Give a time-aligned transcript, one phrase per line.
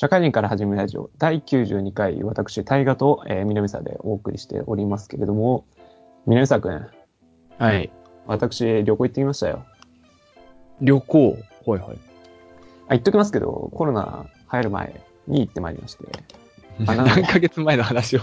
[0.00, 5.66] 社会人から始めるラジオ第92回、私、大河と、えー、南沢でお送りしておりますけれども、
[6.24, 6.88] 南沢くん。
[7.58, 7.92] はい。
[8.26, 9.66] 私、旅行行ってきましたよ。
[10.80, 11.36] 旅行。
[11.66, 11.90] はいはい。
[11.90, 11.96] あ、
[12.92, 16.04] 言っときますけど、コロナ流行る前に行ってまいりまして。
[16.86, 18.20] あ何ヶ月前の話を？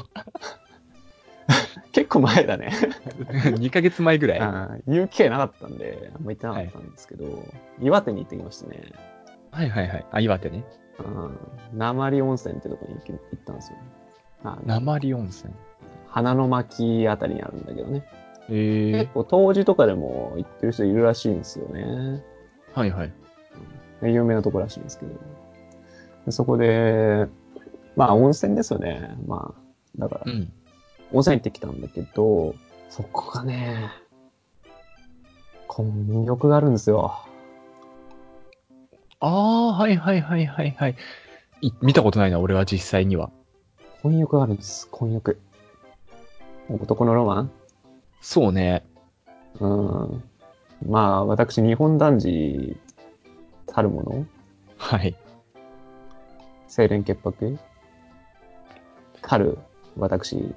[1.92, 2.72] 結構前だね。
[3.54, 4.40] 2ヶ月前ぐらい？
[4.40, 7.46] はあ言う機会なかったんで、あんま行ってなかったんですけど、
[7.80, 8.82] 岩手に行ってきましてね。
[9.52, 10.06] いはいはい。
[10.12, 10.64] あ、岩手ね。
[11.00, 13.78] うん、鉛温泉ってとこに行ったんですよ。
[14.66, 15.54] 鉛温泉。
[16.08, 18.04] 花の巻あたりにあるんだけどね。
[18.50, 22.24] ええ結構冬至とかでも行ってる人いるらしいんですよね。
[22.74, 23.14] はいはい。
[24.04, 25.12] 有名なとこらしいんですけど。
[26.26, 27.28] でそこで、
[27.96, 29.16] まあ温泉ですよね。
[29.26, 29.62] まあ、
[29.98, 30.52] だから、うん。
[31.12, 32.56] 温泉行ってきたんだけど、
[32.90, 33.90] そこがね、
[35.68, 37.27] 混浴があるんですよ。
[39.20, 40.96] ああ、はいはいはいはいはい。
[41.62, 43.32] い見たことないな、俺は実際には。
[44.04, 44.88] 混浴があるんです。
[44.90, 45.40] 混浴。
[46.70, 47.52] 男のロマン？
[48.22, 48.86] そうね。
[49.60, 50.24] うん。
[50.86, 52.78] まあ、私、日本男児
[53.66, 54.26] たるもの？
[54.78, 55.16] はい。
[56.70, 57.58] 清廉潔白？
[59.22, 59.58] たる
[59.98, 60.54] 私、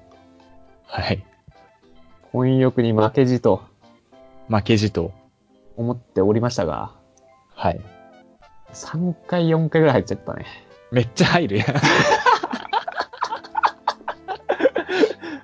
[0.84, 1.24] はい。
[2.32, 3.62] 混浴に負けじと
[4.48, 5.12] 負けじと。
[5.76, 6.92] 思っておりましたが、
[7.54, 7.80] はい。
[8.72, 10.46] 3回、4回ぐらい入っちゃったね。
[10.90, 11.66] めっちゃ入るやん。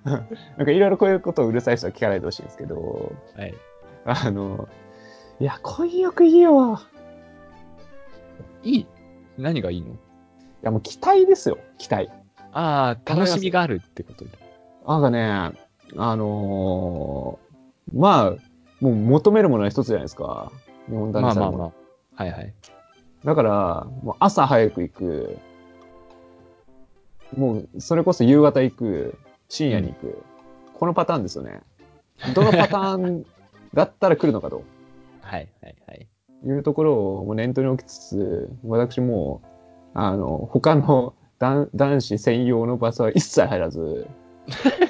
[0.06, 3.54] なんかいろいろこういうことをうるさい人は聞かないでほしいんですけど、はい。
[4.04, 4.68] あの、
[5.40, 6.80] いや、混浴いいよ。
[8.62, 8.86] いい
[9.36, 9.92] 何がいいの？
[9.94, 9.96] い
[10.62, 12.08] や、もう期待ですよ、期待。
[12.52, 14.30] ああ、楽しみがあるってことで。
[14.86, 15.24] なんかね、
[15.96, 18.30] あのーまあ、
[18.80, 20.50] もう求めるものは一つじゃないですか。
[20.88, 21.72] 日本男児さんもまあまあま
[22.18, 22.24] あ。
[22.24, 22.54] はいはい。
[23.26, 25.38] だから、もう朝早く行く。
[27.36, 29.18] もう、それこそ夕方行く。
[29.48, 30.22] 深夜に行く。
[30.74, 31.60] このパターンですよね。
[32.36, 33.26] どのパターン
[33.74, 34.62] だったら来るのかと
[35.22, 36.06] はいはいはい。
[36.44, 39.42] いうところをもう念頭に置きつつ、私も、
[39.92, 44.06] あの、他の男男子専用の場所は一切入らず、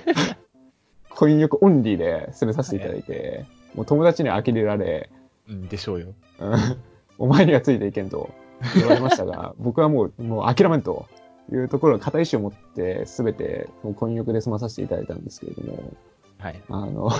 [1.08, 5.08] 婚浴オンリーで攻めさせていただいて、もう友達には呆れられ、
[5.48, 6.08] うん、でしょうよ。
[7.18, 8.30] うんお前にはついていけんと
[8.74, 11.06] 言われましたが、 僕はもう、もう諦めんと
[11.52, 15.92] いうところの固い意志を持って、すべて、もう婚浴で済まさせていただいたんですけれども、
[16.38, 16.62] はい。
[16.68, 17.10] あの、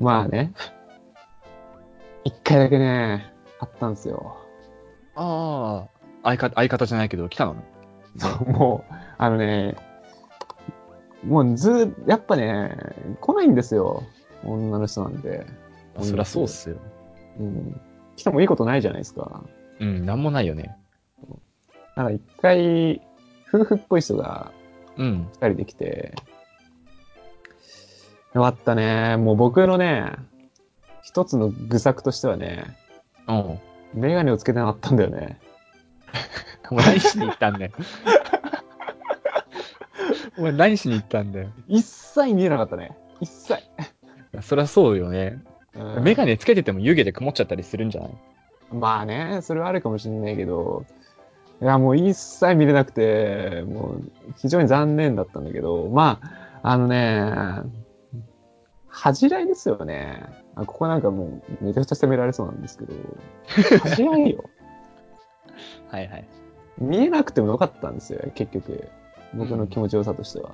[0.00, 0.52] まあね、
[2.24, 4.36] 一回だけね、あったんですよ。
[5.16, 5.88] ああ、
[6.22, 7.56] 相方、相方じゃないけど、来たの？
[8.16, 9.76] そうもう、あのね、
[11.24, 12.76] もうず、やっぱね、
[13.20, 14.04] 来ないんですよ。
[14.44, 15.46] 女の人なんで。
[16.00, 16.76] そりゃそうっすよ。
[17.40, 17.80] うん。
[18.16, 19.42] 来てもいいことないじゃないですか。
[19.80, 20.76] うん、なんもないよね。
[21.96, 23.00] なんか一回、
[23.52, 24.52] 夫婦っぽい人が
[24.96, 25.28] うん。
[25.32, 26.14] 二人で来て、
[28.34, 29.16] よかったね。
[29.16, 30.12] もう僕のね、
[31.02, 32.76] 一つの愚策としてはね、
[33.28, 33.58] うん。
[33.94, 35.38] メガネをつけてなかったんだよね。
[36.70, 37.72] お前何しに行ったんだよ。
[40.38, 41.48] お前何しに行ったんだよ。
[41.68, 42.96] 一切見えなかったね。
[43.20, 43.62] 一切。
[44.42, 45.38] そりゃそうよね。
[45.76, 48.10] うんメガネつけてても湯気で曇っちゃったりするんじゃない？
[48.72, 50.84] まあね、それはあるかもしれないけど、
[51.62, 57.32] いや、もう一切見れなくて、もう非常に残念だったんだけど、まあ、あのね、
[58.88, 60.24] 恥じらいですよね。
[60.56, 62.94] あここなんかもうめちゃくちゃ責められそうなんですけど、
[63.80, 64.44] 恥じらいよ。
[65.90, 66.24] はいはい。
[66.78, 68.88] 見えなくてもよかったんですよ、結局。
[69.34, 70.52] 僕の気持ちよさとしては。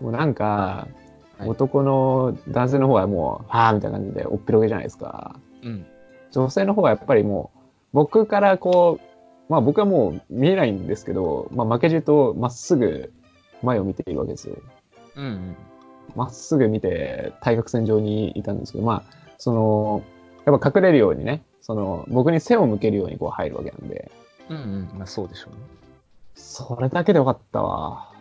[0.00, 1.07] もうなんか、はい
[1.40, 5.38] 男の男性の方はもう、はぁみたいな感じでおっぴろげじゃないですか。
[5.62, 5.86] うん。
[6.32, 7.58] 女性の方はやっぱりもう、
[7.92, 13.12] 僕からこう、まあ僕はもう見えないんですけど、まあ負けじとまっすぐ
[13.62, 14.56] 前を見ているわけですよ。
[15.16, 15.56] うんうん。
[16.16, 20.02] まっすぐ見て対角線上にいたんですけど、まあ、その、
[20.46, 24.10] やっぱ隠れるようにね、その、僕に背を向けるようにこう入るわけなんで、
[24.48, 24.98] うんうん。
[24.98, 25.60] まあそうでしょうね。
[26.34, 28.12] それだけでよかったわ。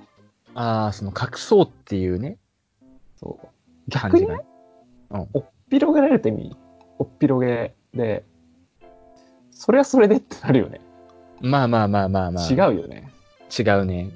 [0.54, 2.38] ああ、その隠そうっていうね。
[3.18, 3.48] そう。
[3.88, 4.38] 逆にね、
[5.10, 5.28] うん。
[5.34, 6.56] おっぴろげられてみ、
[7.00, 8.26] おっぴろげで、
[9.52, 10.82] それはそれでってなるよね。
[11.42, 12.48] まあまあまあまあまあ。
[12.48, 13.12] 違うよね。
[13.58, 14.12] 違うね。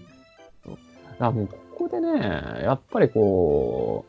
[1.20, 2.20] あもうここでね、
[2.64, 4.06] やっぱりこ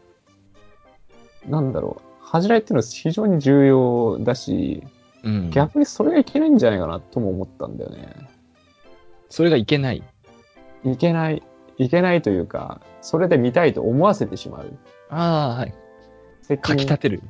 [1.46, 4.82] う、なんだろう、恥じらいっていうのは非常に重要だし、
[5.22, 5.50] うん。
[5.50, 8.14] 逆にそれがいけないんじゃないかなとも思ったんだよね。
[9.28, 10.02] それがいけない。
[10.84, 11.42] いけない、
[11.82, 14.78] いけないというか、それで見たいと思わせてしまう。
[15.10, 16.58] ああ、はい。
[16.58, 17.22] かき立てる。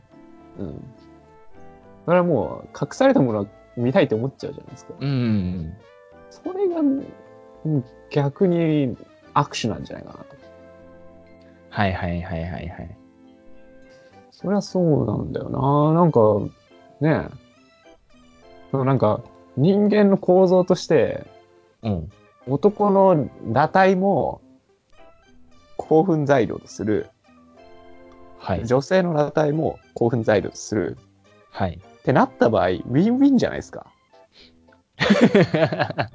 [0.58, 0.84] うん。
[2.04, 3.46] それはもう、隠されたものは
[3.76, 4.94] 見たいって思っちゃうじゃないですか。
[4.98, 5.74] うん。
[6.30, 8.96] それが、うん逆に
[9.34, 10.36] 握手なんじゃないかなと。
[11.70, 12.98] はいはいはいはいはい。
[14.30, 16.00] そりゃそうなんだよな。
[16.00, 16.20] なんか、
[17.00, 17.30] ね
[18.72, 18.76] え。
[18.76, 19.22] なんか、
[19.56, 21.24] 人間の構造として、
[21.82, 22.10] うん。
[22.46, 24.40] 男の裸体も
[25.76, 27.10] 興奮材料とする。
[28.38, 28.66] はい。
[28.66, 30.98] 女性の裸体も興奮材料とする。
[31.50, 31.80] はい。
[31.80, 33.86] ってなった場合、ウィンウィンじゃないですか。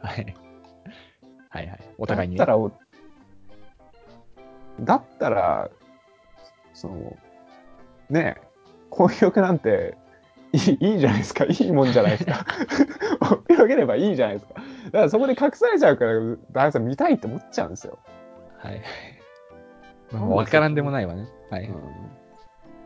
[0.00, 0.34] はい。
[1.50, 1.80] はいはい。
[1.98, 2.38] お互いにね。
[2.38, 2.72] だったらお、
[4.80, 5.70] だったら、
[6.72, 7.16] その、
[8.08, 8.42] ねえ、
[8.88, 9.96] 婚欲なんて
[10.52, 11.44] いいいいじゃないですか。
[11.44, 12.46] いいもんじゃないですか。
[13.48, 14.54] 広げればいいじゃないですか。
[14.54, 16.12] だからそこで隠されちゃうから、
[16.52, 17.98] 大さん見たいって思っちゃうんですよ。
[18.58, 18.82] はい。
[20.12, 21.28] まあわからんでもないわね。
[21.50, 21.64] はい。
[21.64, 21.74] うん、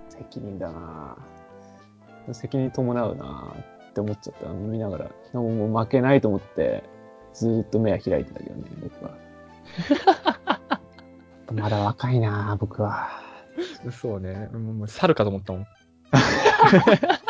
[0.09, 1.17] 責任だな
[2.33, 3.55] 責任伴うな
[3.91, 4.49] って思っちゃった。
[4.49, 5.05] 見ながら。
[5.05, 6.85] でももう負けないと思って、
[7.35, 9.17] ずーっと目は開いてたけどね、僕は。
[11.53, 13.09] まだ若いな僕は。
[13.91, 14.49] そうね。
[14.53, 15.67] もうもう猿かと思ったもん。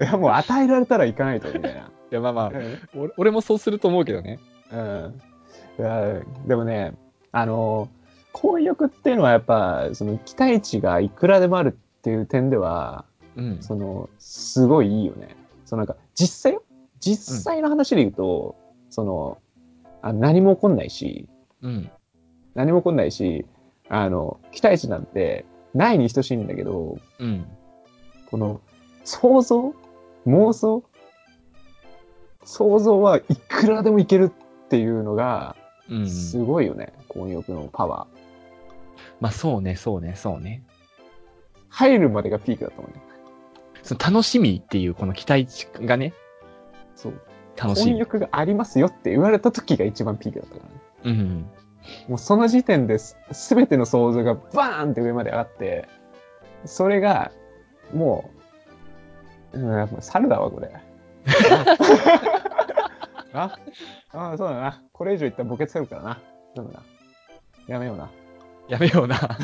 [0.00, 1.80] いや、もう与えられたら行かないと、みたいな。
[2.10, 4.38] いや、まあまあ、うん俺俺もそうすると思うけどね。
[4.72, 5.20] うん。
[5.78, 6.94] いやでもね、
[7.32, 7.88] あの、
[8.32, 13.04] 婚欲っていうのはやっぱ、その期待値がいくらでもあるっていう点では、
[13.36, 13.58] うん。
[13.60, 15.36] その、すごいいいよね。
[15.64, 16.62] そのなんか、実際よ
[17.00, 18.56] 実際の話で言うと、
[18.90, 19.38] その
[20.04, 21.26] あ、何も起こんないし、
[21.62, 21.90] うん。
[22.54, 23.46] 何も起こんないし、
[23.88, 27.46] あの、期待値なんてないに等しいんだけど、うん。
[28.30, 28.60] この、
[29.04, 29.74] 想像
[30.26, 30.84] 妄想？
[32.44, 34.30] 想像はいくらでもいける
[34.64, 35.56] っていうのが、
[35.90, 36.08] うん。
[36.08, 38.24] すごいよね、婚欲のパワー。
[39.20, 40.62] まあそうね、そうね、そうね。
[41.68, 43.02] 入るまでがピークだったもんね。
[43.82, 46.14] その楽しみっていうこの期待値がね、
[46.94, 47.20] そう。
[47.56, 47.92] 楽しみ。
[47.92, 50.66] 婚欲がありますよって言われた時が一番ピークだったか
[51.04, 51.18] らね。
[51.18, 51.46] うん。
[52.08, 55.88] もうその時点です全ての想像がバーンって上まで上がって、
[56.64, 57.30] それが、
[57.92, 58.40] もう、
[59.54, 60.70] うん、やっぱ猿だわ、これ。
[63.32, 63.56] あ
[64.12, 64.82] あ、そうだな。
[64.92, 66.20] これ以上言ったらボケつけるからな。
[66.54, 66.84] そうだな。
[67.66, 68.10] やめような。
[68.68, 69.16] やめような。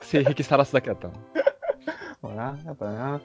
[0.00, 1.14] 性癖さらすだけだったの。
[2.20, 2.58] そうな。
[2.64, 3.20] やっぱな。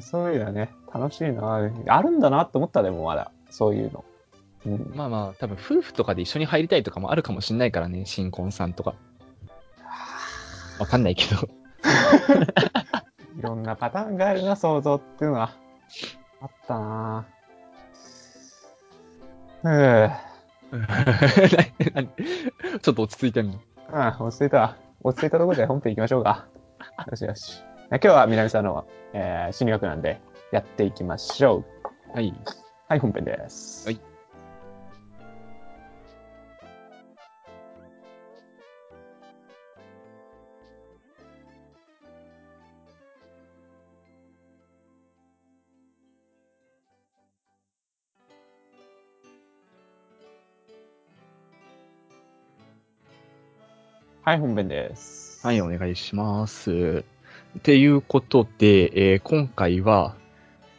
[0.00, 1.70] そういうのはね、楽しいな。
[1.86, 3.30] あるんだなって思ったでもまだ。
[3.50, 4.04] そういうの。
[4.66, 4.92] うん。
[4.94, 8.94] まあまあ、多分夫婦とかで一緒に入りたいとかもあるかもしんないからね、新婚さんとか。
[10.78, 11.48] わかんないけど。
[13.38, 15.54] いろんなパターンがあるな、想像っていうのは。
[16.40, 19.66] あったなぁ。
[20.72, 20.78] う
[21.94, 22.08] 何？
[22.80, 23.52] ちょっと落ち着いてんの？
[23.54, 23.60] ん。
[23.92, 24.76] あ落ち着いたわ。
[25.02, 26.46] 落ち着いたところで本編行きましょうか。
[27.10, 27.62] よしよし。
[27.90, 31.64] 今日は南さんの、えー心理学なんで、やっていきましょ
[32.12, 32.12] う。
[32.14, 32.34] はい。
[32.88, 33.86] はい、本編です。
[33.86, 34.15] はい。
[54.26, 55.38] はい、本編です。
[55.46, 57.04] はい、お願いします。
[57.58, 60.16] っていうことで、えー今回は、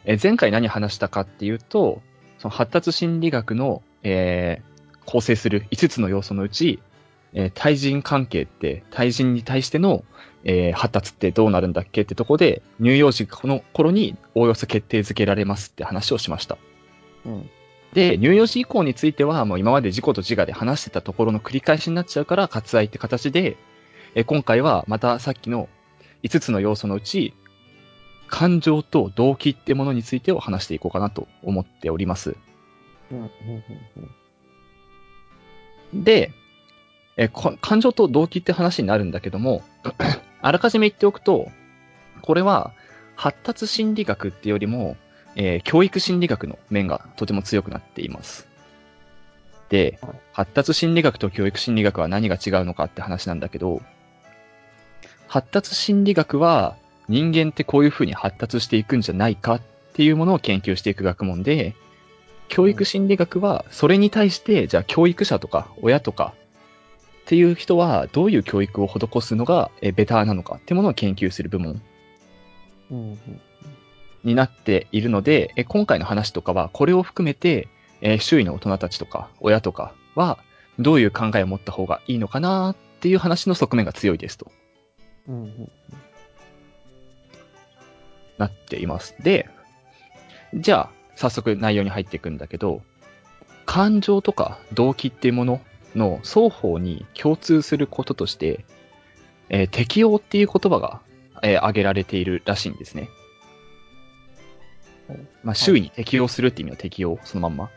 [0.04, 2.02] えー前回何話したかっていうと、
[2.36, 6.82] その発達心理学の、えー構成する5つの要素のうち、
[7.32, 10.04] えー対人関係って、対人に対しての、
[10.44, 16.58] えー発達ってどうなるんだっけってとこで、乳幼児この頃におおよそ決定づけられますって話をしました。
[17.24, 17.50] うん。
[17.92, 23.56] で、乳幼児以降については、もう今まで自己と自我で話してたところの繰り返しになっちゃうから、割愛って形で、
[24.14, 25.68] え今回はまたさっきの
[26.22, 27.34] 5つの要素のうち、
[28.28, 32.36] 感情と動機ってものについてを話していこうかなと思っております。
[35.94, 36.32] で、
[37.16, 39.62] え感情と動機って話になるんだけども、
[40.40, 41.50] あらかじめ言っておくと、
[42.22, 42.72] これは
[43.16, 44.96] 発達心理学ってよりも、
[45.38, 48.48] えー教育心理学の面がとても強くなっています。
[49.68, 49.98] で、
[50.32, 53.80] 発達心理学と教育心理学は何が違うのかって話なんだけど、
[55.28, 56.76] 発達心理学は
[57.08, 59.60] 人間ってこういうふうに発達していくんじゃないかっ
[59.92, 61.76] ていうものを研究していく学問で、
[62.48, 66.34] 教育心理学はそれに対して、じゃあ教育者とか親とか
[67.22, 71.80] っていう人はどういう教育を施すのがベターなのかってものを研究する部門
[72.90, 73.18] うん。
[74.24, 77.68] になっているので、え今回の話とかはこれを含めて、
[78.00, 80.38] え周囲の大人たちとか親とかは
[80.78, 84.50] どういう考えを持った方がいいのかなっていう話の側面が強いですと。
[85.28, 85.70] うん。
[88.38, 89.14] なっています。
[89.22, 89.48] で、
[90.54, 92.82] じゃあ、早速内容に入っていくんだけど、
[93.66, 95.60] 感情とか動機っていうもの
[95.94, 98.64] の双方に共通することとして、
[99.48, 101.00] えー適応っていう言葉が、
[101.42, 103.08] えー挙げられているらしいんですね。
[105.42, 107.70] まあ、周囲に適応するって意味の適応、そのまんま。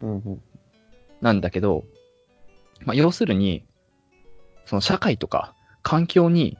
[0.00, 0.42] うんうん。
[1.20, 1.84] なんだけど、
[2.84, 3.64] まあ、要するに、
[4.66, 6.58] その社会とか環境に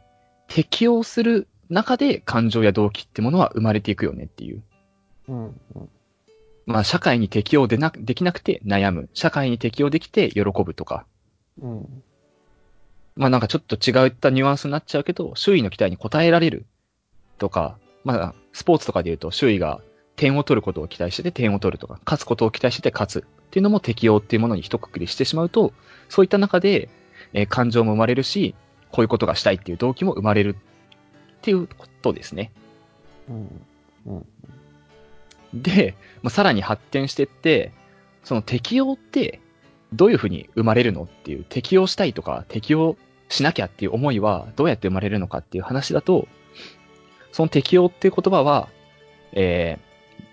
[0.49, 4.63] 適応する中で感情や動機ってものは生まれていくよねっていう。
[5.29, 5.89] うんうん。
[6.67, 9.09] まあ、社会に適応でなできなくて悩む。
[9.15, 11.07] 社会に適応できて喜ぶとか。
[11.61, 12.03] うん。
[13.17, 16.67] まあなんかちょっと違ったニュアンスになっちゃうけど、周囲の期待に応えられる
[17.39, 19.81] とか、まあ、スポーツとかで言うと周囲が
[20.19, 25.73] 点を取ることを期待してて点を取るとか、勝つことを期待してて勝つっていうのも適応っていうものに一括りしてしまうと、
[26.09, 26.91] そういった中で、
[27.33, 28.55] えー感情も生まれるし、
[28.91, 32.51] こういうことがしたいっていう動機も生まれるっていうことですね。
[33.29, 33.67] うん。
[34.07, 35.63] うん。
[35.63, 37.73] で、まあ、さらに発展してって、
[38.25, 39.41] その適応って
[39.93, 42.97] どういうふうに生まれるのっていう、適応したいとか適応
[43.29, 46.27] しなきゃっていう思いはどうやって生まれるのかっていう話だと、
[47.31, 48.69] その適応っていう言葉は、
[49.33, 49.88] えー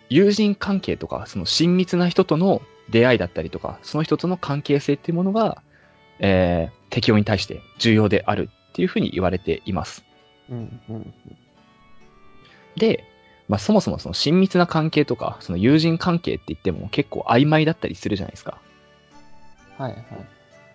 [0.09, 5.61] 友人関係とか、その親密な人との出会いだったりとか、その人との関係性っていうものが、
[6.19, 10.05] えー適応に対して重要であるっていうふうに言われています。
[10.49, 10.79] うん。
[10.87, 11.13] うん。
[12.77, 13.03] で、
[13.49, 18.61] まあそもそもその親密な関係とか、その友人関係って言っても結構曖昧だったりするじゃないですか。
[19.77, 20.05] はいはい。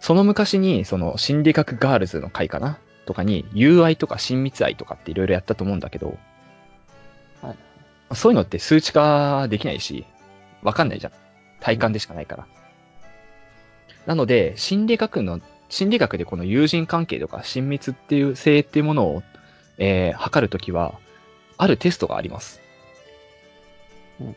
[0.00, 2.78] その昔に、その心理学ガールズの会かな？
[3.06, 6.18] とかに、友愛とか親密愛とかっていろいろやったと思うんだけど、はい
[8.14, 10.04] そういうのって数値化できないし、
[10.62, 11.12] わかんないじゃん。
[11.60, 12.46] 体感でしかないから。
[14.06, 19.22] なので、心理学の、心理学でこの友人関係とか親密っていう性っていうものを、
[19.78, 20.94] えー測るときは、
[21.56, 22.60] あるテストがあります。
[24.20, 24.36] うん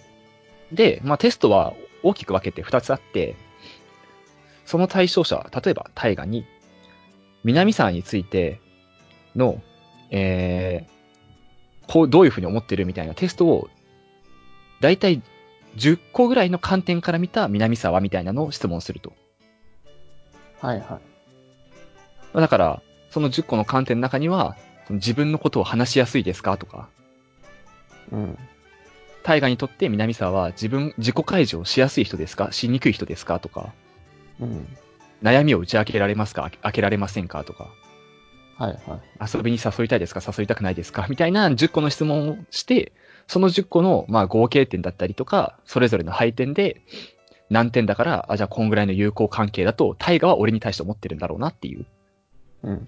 [0.71, 3.35] で、まあテストは大きく分けて2つあって、
[4.65, 6.45] その対象者、例えば大河に、
[7.43, 8.59] 南沢について
[9.35, 9.61] の、
[10.09, 10.92] えー
[11.87, 13.69] こう、どういうふうに思ってるみたいなテストを、
[14.81, 15.21] だいたい
[15.75, 19.13] 10個ぐらいの観点から見た南沢みたいなのを質問すると。
[20.61, 20.87] はいはい。
[20.89, 20.99] ま
[22.35, 24.55] あだから、その10個の観点の中には、
[24.89, 26.57] 自分のことを話しやすいですか？
[26.57, 26.89] とか、
[28.11, 28.37] うん。
[29.23, 32.51] 大河にとって南沢は自分、自己開示をしやすい人ですか？
[32.51, 33.39] しにくい人ですか？
[33.39, 33.73] とか、
[34.41, 34.67] うん。
[35.21, 36.51] 悩みを打ち明けられますか？
[36.61, 37.45] 開けられませんか？
[37.45, 37.69] とか、
[38.57, 39.33] はいはい。
[39.35, 40.21] 遊びに誘いたいですか？
[40.25, 41.07] 誘いたくないですか？
[41.09, 42.91] みたいな10個の質問をして、
[43.27, 46.81] その10個のまあ合計点だったりとか、それぞれの配点で
[47.49, 51.85] 何点だから、あ、じゃあこんぐらいの友好関係だと、大河は俺に対して思ってるんだろうなっていう
[52.63, 52.87] うん。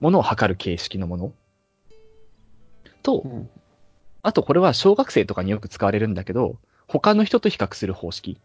[0.00, 1.32] ものを測る形式のもの。
[3.02, 3.50] とう、ん。
[4.22, 6.56] あとこれは小学生とかによく使われるんだけど、
[6.88, 8.38] 他の人と比較する方式。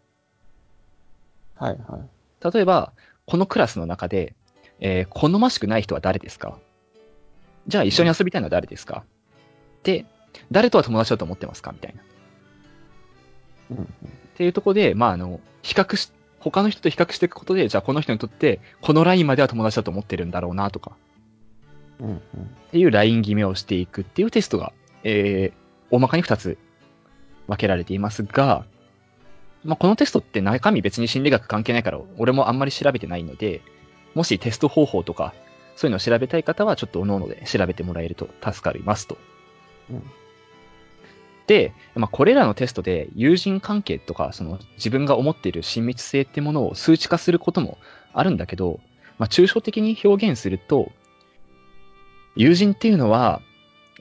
[1.55, 2.53] はいはい。
[2.53, 2.93] 例えば、
[3.25, 4.35] このクラスの中で、
[4.79, 6.57] えー好ましくない人は誰ですか？
[7.67, 9.03] じゃあ一緒に遊びたいのは誰ですか？
[9.83, 10.05] で、
[10.51, 11.71] 誰とは友達だと思ってますか？
[11.71, 12.01] みたいな。
[13.71, 13.83] うん。
[13.83, 13.87] っ
[14.35, 20.93] ていうとこで、まあ、あの、比較し、他の人と比較していくことで、じゃあこの人にとって、このラインまでは友達だと思ってるんだろうなとか、
[21.99, 22.15] うん。
[22.15, 22.19] っ
[22.71, 24.71] ていうライン決めをしていくっていうテストが、
[25.03, 26.57] えー、大まかに2つ
[27.47, 28.65] 分けられていますが、
[29.65, 33.61] まあ、このテストって中身別に心理学関係ないから、俺もあんまり調べてないので、
[34.15, 35.33] もしテスト方法とか、
[35.75, 39.17] そういうのを調べたい方は、ちょっと各々で調べてもらえると助かりますと。
[39.89, 40.03] うん
[41.47, 47.79] で、まあ、これらのテストで友人関係とか、その自分が思っている親密性ってものを数値化することも
[48.13, 48.79] あるんだけど、
[49.17, 50.91] まあ、抽象的に表現すると、
[52.35, 53.41] 友人っていうのは、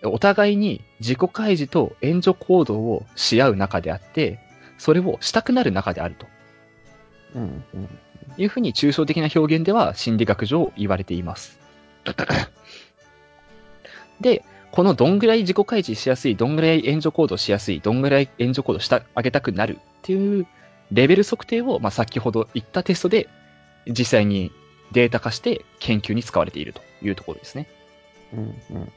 [0.05, 4.41] お互いに自己開示と援助行動をし合う中であって、
[4.77, 6.27] それをしたくなる中であると
[7.35, 7.65] うん。
[7.75, 7.99] うん。
[8.37, 11.59] いうふうに抽象的な表現では心理学上言われています。
[14.21, 20.47] で、このどんぐらい自己開示しやすい、どんぐらい援助行動しやすい、どんぐらい援助行動した、あげたくなるっていう
[20.93, 23.29] レベル測定を、まあ、先ほど言ったテストで
[23.87, 24.53] 実際に
[24.93, 27.69] データ化して研究に使われているというところですね。
[28.33, 28.41] うん。
[28.71, 28.93] うん。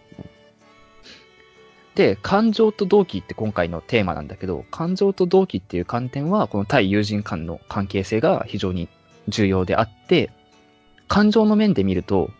[1.95, 8.87] で、感情と動機って今回のテーマなんだけど、感情と動機っていう観点は、この対友人間の関係性が非常に
[9.27, 10.31] 重要であって、
[11.07, 12.31] 感情の面で見ると、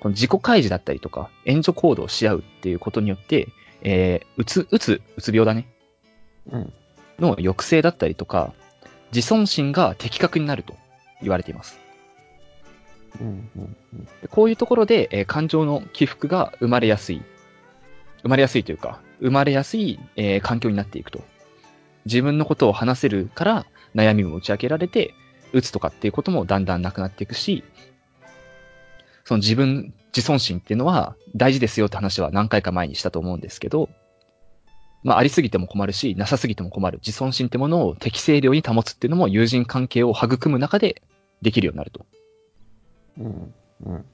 [0.00, 3.48] この自己開示だったりとか、援助行動をし合うっていうことによって、
[3.82, 5.66] えー、うつ、うつ、うつ病だね、
[6.50, 6.72] うん。
[7.18, 8.52] の抑制だったりとか、
[9.14, 10.74] 自尊心が的確になると
[11.20, 11.78] 言われています。
[13.20, 13.50] うん。
[13.56, 13.76] うん。
[14.22, 17.22] でこういうところで、えー感情の起伏が生まれやすい。
[18.22, 21.22] 生まれやすいというか、生まれやすい、えー環境になっていくと。
[22.06, 25.14] 自分のことを話せるから悩みも打ち明けられて、
[25.52, 27.64] 打つとかっていうこともだんだんなくなっていくし、
[29.24, 33.88] その自分、自尊心っていうのは大事ですよって話は何回か前にしたと思うんですけど、
[35.02, 36.98] まあありすぎても困るし、なさすぎても困る。
[36.98, 41.02] 自尊心ってものを適正量に保つっていうのも友人関係を育む中で
[41.42, 42.06] できるようになると。
[43.18, 43.54] うん。
[43.86, 44.04] うん。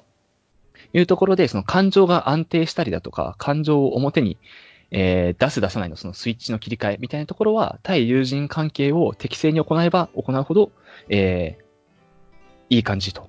[0.93, 4.39] いうところで、その感情が安定したりだとか、感情を表に、
[4.91, 10.71] えー出す出さないのそのスイッチの切り替えみたいなところは、対友人関係を適正に行えば行うほど、
[11.09, 11.67] えー
[12.69, 13.29] いい感じと。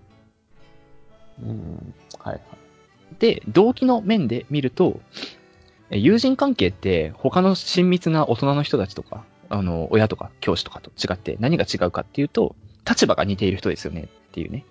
[1.44, 1.94] うん。
[2.20, 2.42] はいはい。
[3.20, 5.00] で、動機の面で見ると、
[5.90, 12.56] えー友人関係って他の親密な大人の人たちとか、あの、親とか教師とかと違って何が違うかっていうと、
[12.88, 14.66] 立場が似ている人ですよねっていうね。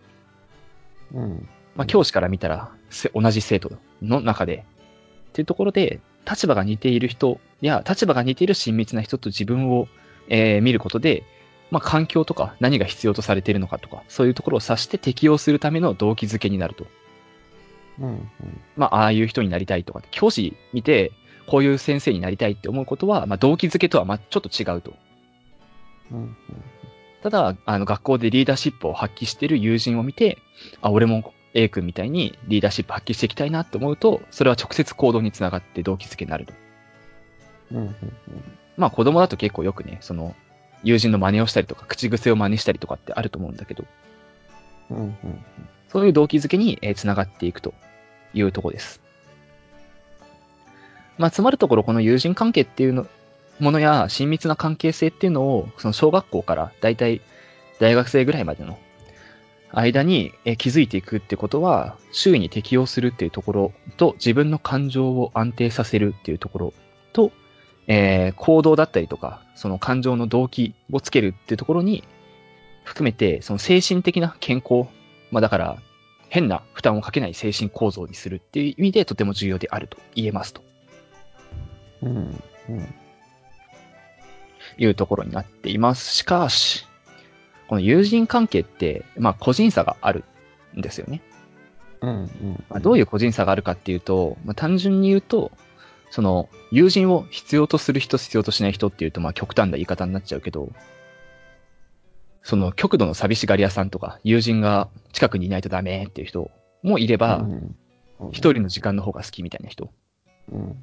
[1.14, 1.48] うん。
[1.74, 3.70] まあ、教師から見たら、せ同じ生徒
[4.02, 4.64] の中で、
[5.28, 9.88] っていうところで、立場が似ている人や、立場が似ている親密な人と自分を、
[10.28, 11.23] えー見ることで、
[11.71, 16.87] まあ、環境とか何が必要とされているのかとか、そういうところを指して適用するための動機づけになると。
[18.00, 18.30] うん。
[18.76, 21.12] まあ、ああいう人になりたいとか、教師見て、
[21.47, 24.95] こういう先生になりたいって思うことは、まあ、動機づけとはまあちょっと違うと。
[26.12, 26.37] うん。
[27.23, 30.38] ただ、あの、学校でリーダーシップを発揮している友人を見て、
[30.80, 36.52] あ、俺も A 君みたいにリーダーシップ発揮していきたいなって思うと、それは直接行動につながって動機づけになると。
[37.72, 37.78] うん。
[37.78, 37.94] うん。
[38.76, 40.36] まあ子供だと結構よくね、その、
[40.84, 43.84] 友人の真似をしたりとか、口癖を真似したりとかってあると思うんだけど、
[44.90, 44.98] うん。
[44.98, 45.16] うん。
[45.88, 47.72] そういう動機づけに、えーつながっていくと
[48.34, 49.00] いうところです。
[51.16, 53.06] まあ、つまるところ、この友人関係っていうの、
[53.60, 57.22] ものや親密な関係性っていうのを、その小学校からだいたい
[57.80, 58.78] 大学生ぐらいまでの
[59.80, 66.75] 間にえー気づいていくってことは、周囲に適応するっていうところと、自分の感情を安定させるっていうところ
[67.12, 67.33] と、
[67.87, 72.04] えー行動だったりとか、その感情の動機をつけるっていうところに、
[72.84, 74.89] 含めて、その精神的な健康、
[75.30, 75.76] まあだから、
[76.28, 80.62] 変な負担をかけない精神構造にするっていう意味でとても重要であると言えますと
[82.02, 82.43] うん。
[82.69, 82.95] うん。
[84.78, 86.15] いうところになっています。
[86.15, 86.85] しかし、
[87.68, 90.24] この友人関係って、まあ個人差がある
[90.76, 91.22] んですよね。
[92.00, 92.10] うん。
[92.10, 92.64] うん。
[92.68, 95.50] まあ、どういう個人差があるかっていうと、まあ、単純に言うと、
[96.10, 100.70] その、友人を必要とする人、必要としない人っていうと、まあ、極端な言い方になっちゃうけど、
[102.42, 106.50] その、極度の寂しがり屋さんとか、友人が近くにいないとダメっていう人
[106.82, 107.76] もいれば、うん
[108.32, 109.92] 一人の時間の方が好きみたいな人
[110.50, 110.82] うん。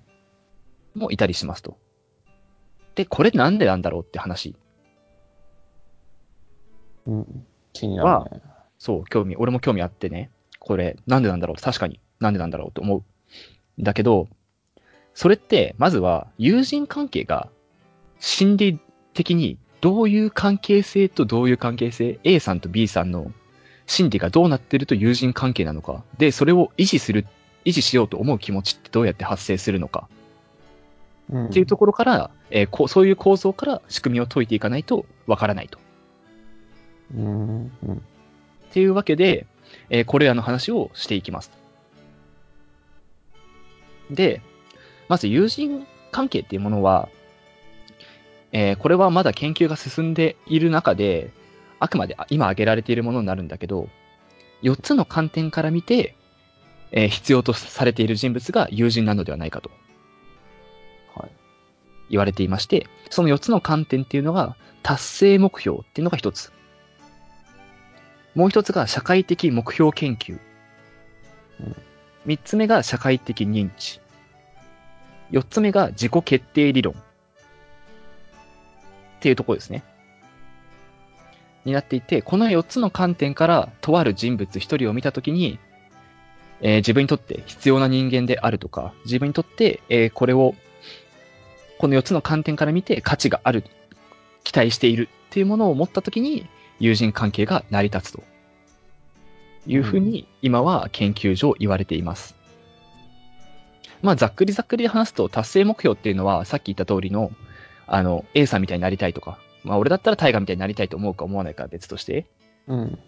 [0.94, 1.80] もいたりしますと。
[2.94, 4.56] で、これなんでなんだろうって話
[7.08, 7.46] うん。
[7.74, 8.42] 気になるね。
[8.78, 11.62] そう、興味、俺も興味あってね、これ、なんでなんだろう？
[11.62, 13.04] 確かに、なんでなんだろうと思う。
[13.80, 14.28] だけど、
[15.14, 17.50] それって、まずは、友人関係が、
[18.20, 18.80] 心理
[19.14, 23.32] 的に、どういう関係性とどういう関係性、A さんと B さんの
[23.86, 27.26] 心理がどうなってると友人関係なのか、で、それを維持する、
[27.66, 30.08] 維持しようと思う気持ちってどうやって発生するのか、
[31.30, 31.46] うん。
[31.48, 35.80] っていうところから、えーこうそういう構造から仕組みを解いていかないとわからないと。
[37.12, 37.72] うん。
[37.88, 37.96] うん。
[37.96, 38.00] っ
[38.72, 39.46] ていうわけで、
[39.90, 41.52] えーこれらの話をしていきます。
[44.12, 44.42] で、
[45.10, 47.10] まず友人関係っていうものは、
[48.52, 51.32] えーこれはまだ研究が進んでいる中で、
[51.80, 53.90] あくまであ今挙げられているものになるんだけど、
[54.62, 56.16] 4つの観点から見て、
[56.92, 59.72] えー必要とされている人物が友人なのではないかと
[61.16, 61.32] はい。
[62.12, 66.53] 言われていまして、その4つの観点っていうのが、達成目標っていうのが1つ。
[68.36, 70.40] もう1つが社会的目標研究
[71.60, 71.76] うん。
[72.26, 74.00] 3つ目が社会的認知。
[75.32, 76.94] 4つ目が自己決定理論。
[76.94, 76.98] っ
[79.20, 79.84] ていうところですね。
[81.66, 85.60] になっていて、この4つの観点から、とある人物1人を見たときに、
[86.62, 90.56] えー自分にとって必要な人間であるとか、自分にとって、えーこれを
[91.78, 93.64] この4つの観点から見て価値がある、
[94.44, 96.48] 期待しているっていうものを持ったときに、
[96.84, 98.22] 友人関係が成り立つと
[99.66, 102.36] いうふうに、今は研究上言われています。
[104.02, 107.32] まあ、ざっくりざっくりで話すと、達成目標っていうのは、さっき言った通りの、
[107.88, 112.26] あの、A さんみたいになりたいとか、まあ、俺だったらタイガーみたいになりたいと思うか思わないかは別として、
[112.68, 113.00] うん。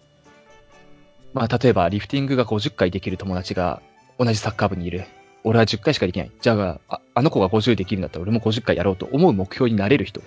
[1.33, 3.81] まあ、例えば、リフティングが50回できる友達が
[4.17, 5.03] 同じサッカー部にいる。
[5.43, 6.31] 俺は10回しかできない。
[6.39, 10.21] じゃあ、ああの子が50できるんだったら俺も50回やろうと思う目標になれる人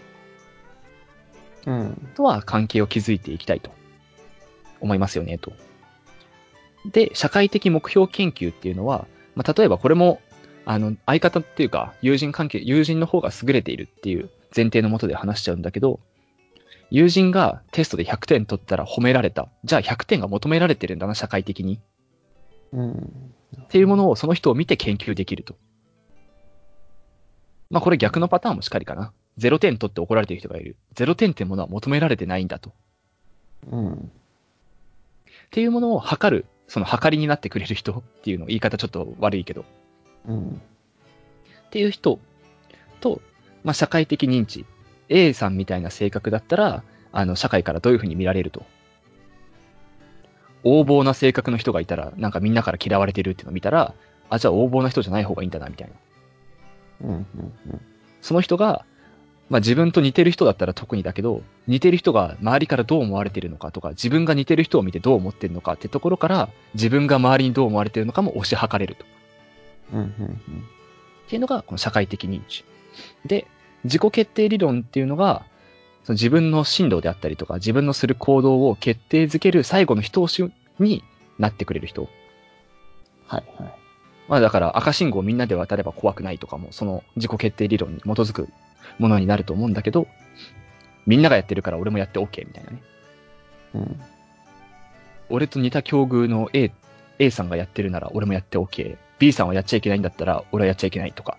[1.66, 2.08] うん。
[2.14, 3.70] とは関係を築いていきたいと
[4.80, 5.52] 思いますよね、と
[6.86, 10.20] で、社会的目標研究っていうのは、まあ、例えばこれも、
[10.64, 16.00] あの、相方っていうか、友人関係、友人の方が優れているっていう前提のもとで話しちゃうんだけど、
[16.90, 19.48] 友人がテストで100点取ったら褒められた。
[19.64, 21.80] じゃあ100点が求められてるんだな、社会的に。
[22.72, 23.32] うん。
[23.62, 25.56] っていうものをその人を見て研究できると。
[27.70, 29.12] まあこれ逆のパターンもしっかりかな。
[29.38, 30.76] 0点取って怒られてる人がいる。
[30.94, 32.72] 0点ってものは求められてないんだと。
[33.70, 33.92] うん。
[33.94, 33.98] っ
[35.50, 39.64] ていうものを測る、その測りになってくれる人っていうの、言い方ちょっと悪いけど、
[40.26, 40.48] うん。
[40.48, 42.18] っていう人
[43.00, 43.22] と、
[43.64, 44.66] まあ社会的認知。
[45.10, 48.66] A さんみたいな性格だったら、あの、社会からどういうふうに見られると。
[50.64, 53.94] 横暴な性格の人がいたら、なんかみんなから嫌われてるっていうのを見たら、
[54.28, 55.90] あ、じゃあ横暴な人じゃない方がいいんだな、みたい
[57.00, 57.08] な。
[57.08, 57.14] うん。
[57.14, 57.26] うん。
[58.20, 58.84] その人が、
[59.50, 69.06] まあ自分と似てる人だったら特にだけど、似てる人が周りからどう思われてるのかとか、自分が似てる人を見てどう思ってるのかってところから、自分が周りにどう思われてるのかも推し量れると。
[69.92, 69.98] うん。
[70.00, 70.06] うん。
[70.06, 70.10] っ
[71.28, 72.64] ていうのが、この社会的認知。
[73.24, 73.46] で、
[73.84, 75.44] 自己決定理論っていうのが、
[76.04, 81.02] その自分の進路であったりとか、自分のする行動を決定づける最後の一押しに
[81.38, 82.08] なってくれる人。
[83.26, 83.44] はい。
[83.58, 83.74] はい。
[84.28, 88.48] まあだから赤信号みんなで渡れば怖くないとかも、その自己決定理論に基づく
[88.98, 90.06] ものになると思うんだけど、
[91.06, 92.82] みんながやってるから俺もやって OK みたいなね。
[93.74, 94.00] うん。
[95.30, 96.70] 俺と似た境遇の A、
[97.18, 98.96] A さんがやってるなら俺もやって OK。
[99.18, 101.38] B さんはやっちゃいけないんだったら俺はやっちゃいけないとか。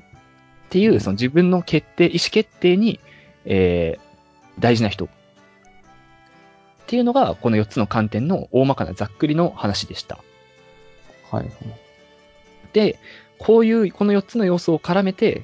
[0.67, 2.99] っていう、その自分の決定、意思決定に、
[3.45, 5.05] えー、大事な人。
[5.05, 5.07] っ
[6.85, 10.19] ていうのが、この4つの観点の大まかなざっくりの話でした。
[11.31, 11.43] はい。
[11.43, 11.53] はい。
[12.73, 12.99] で、
[13.39, 15.43] こういう、この4つの要素を絡めて、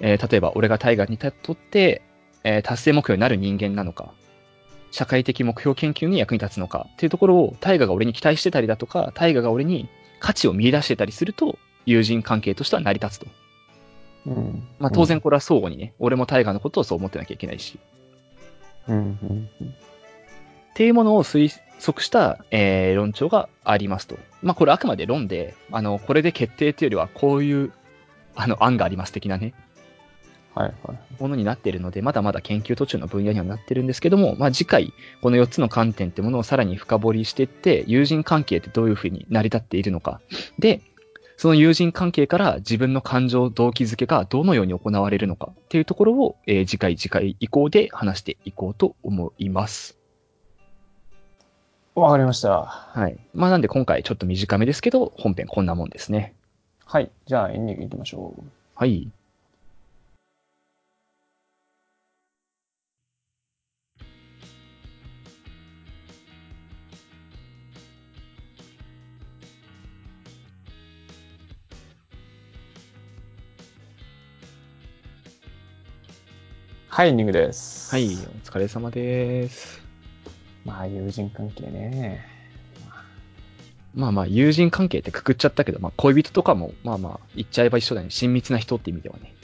[0.00, 2.02] えー例えば俺がタイガーにとって、
[2.44, 4.12] えー達成目標になる人間なのか、
[4.90, 9.88] 社会的目標研究に役に立つのかっていうところをタイガーが俺に期待してたりだとか、タイガーが俺に
[10.20, 13.26] 価値を見出してたりすると、友人関係としては成り立つと。
[14.26, 14.68] うん。
[14.78, 17.78] まあ当然これは相互にね、俺もタイガーのことをそう思ってなきゃいけないし、
[18.86, 18.96] うん。
[18.96, 19.48] うん。
[19.64, 21.50] っていうものを推
[21.80, 24.18] 測した、えー論調がありますと。
[24.42, 27.72] まあこれあくまで論で、あの、これで決定というよりはこういう、
[28.36, 29.54] あの、案があります的なね、
[30.54, 30.74] はい。
[30.82, 30.98] はい。
[31.20, 40.20] ものになっているので、まだまだ研究途中の分野にはなってるんですけども、まあ次回、この4つの観点ってものをさらに深掘りしていって、友人関係ってどういうふうに成り立っているのか。
[40.58, 40.82] で、
[41.36, 49.98] その友人関係から自分の感情、動機づけがどのように行われるのかっていうところを、えー次回、次回以降で話していこうと思います。
[51.94, 52.62] わかりました。
[52.62, 53.18] はい。
[53.34, 56.34] まあなんで今回ちょっと短めですけど、本編こんなもんですね。
[56.84, 57.10] はい。
[57.26, 58.42] じゃあ、エンディングいきましょう。
[58.74, 59.10] はい。
[76.94, 77.90] はい、エングです。
[77.90, 78.08] はい、お
[78.46, 79.80] 疲れ様です。
[80.66, 82.22] まあ、友人関係ね。
[83.94, 88.10] まあまあ、友人関係ってくくっちゃったけど、まあ恋人とかも、まあまあ、言っちゃえば一緒だよね。
[88.10, 89.34] 親密な人って意味ではね。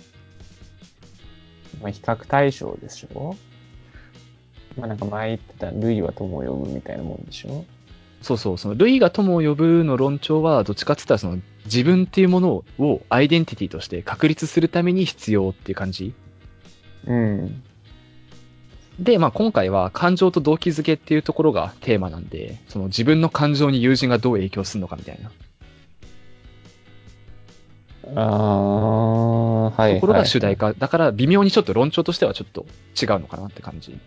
[1.80, 3.34] まあ、比較対象でしょ？
[4.76, 7.64] まあ、なんか前言ってた、類は友を呼ぶみたいなもんでしょ？
[8.20, 16.12] そうそう、その、類が友を呼ぶの論調は、どっちかって言ったら、その、自分っていうものをアイデンティティとして確立するために必要っていう感じ？
[17.06, 17.62] うん。
[18.98, 25.30] で、まあ今回は感情と動機づけっていうところがテーマなんで、その自分の感情に友人がどう影響するのかみたいな
[28.14, 29.94] ああ、はい。
[29.94, 30.72] ところが主題歌。
[30.72, 32.66] だから微妙にちょっと論調としてはちょっと
[33.00, 33.98] 違うのかなって感じ。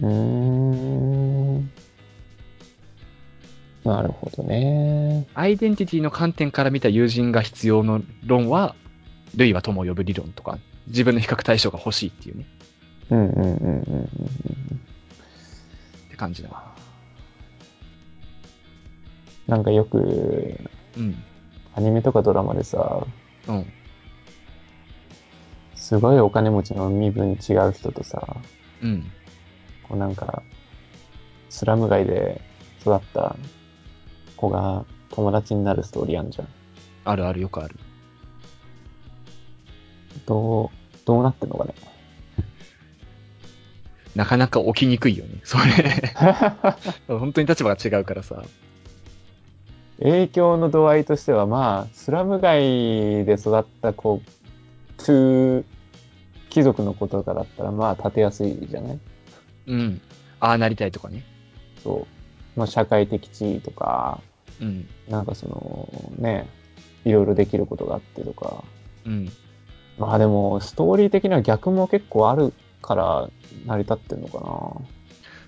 [0.00, 1.70] うーん。
[3.84, 5.26] なるほどね。
[5.34, 8.74] アイデンティティの観点から見た友人が必要の論は、
[9.36, 10.58] 類は友を呼ぶ理論とか、
[10.90, 12.46] 自分の比較対象が欲しいっていうね、
[13.10, 14.04] うんうんうんうんうん
[16.06, 16.70] って感じだな。
[19.46, 20.60] なんかよく、
[20.96, 21.16] うん。
[21.74, 23.06] アニメとかドラマでさ、
[23.48, 23.66] うん。
[25.74, 28.36] すごいお金持ちの身分違う人とさ、
[28.82, 29.10] うん。
[29.88, 30.42] こうなんか、
[31.48, 32.40] スラム街で
[32.80, 33.36] 育った
[34.36, 36.48] 子が友達になるストーリーあんじゃん。
[37.04, 37.76] あるあるよくある。
[40.26, 40.79] どう、
[41.10, 41.74] どうなってんのかね。
[44.14, 45.40] なかなか起きにくいよね。
[45.42, 45.64] それ。
[47.18, 48.44] 本当に立場が違うからさ。
[49.98, 54.22] 影響の度合いとしては、まあ、スラム街で育った子、
[54.98, 55.64] トゥ
[56.48, 58.98] 貴族の子とかだったら、まあ、立てやすいじゃない？
[59.66, 60.00] うん。
[60.38, 61.24] ああなりたいとかね。
[61.82, 62.06] そ
[62.56, 62.58] う。
[62.58, 64.20] まあ、社会的地位とか、
[64.60, 64.88] うん。
[65.08, 66.48] なんかその、ね、
[67.04, 68.62] いろいろできることがあってとか。
[69.04, 69.28] うん。
[70.00, 73.28] まあでも、ストーリー的な逆も結構あるから
[73.66, 74.80] 成り立ってんのか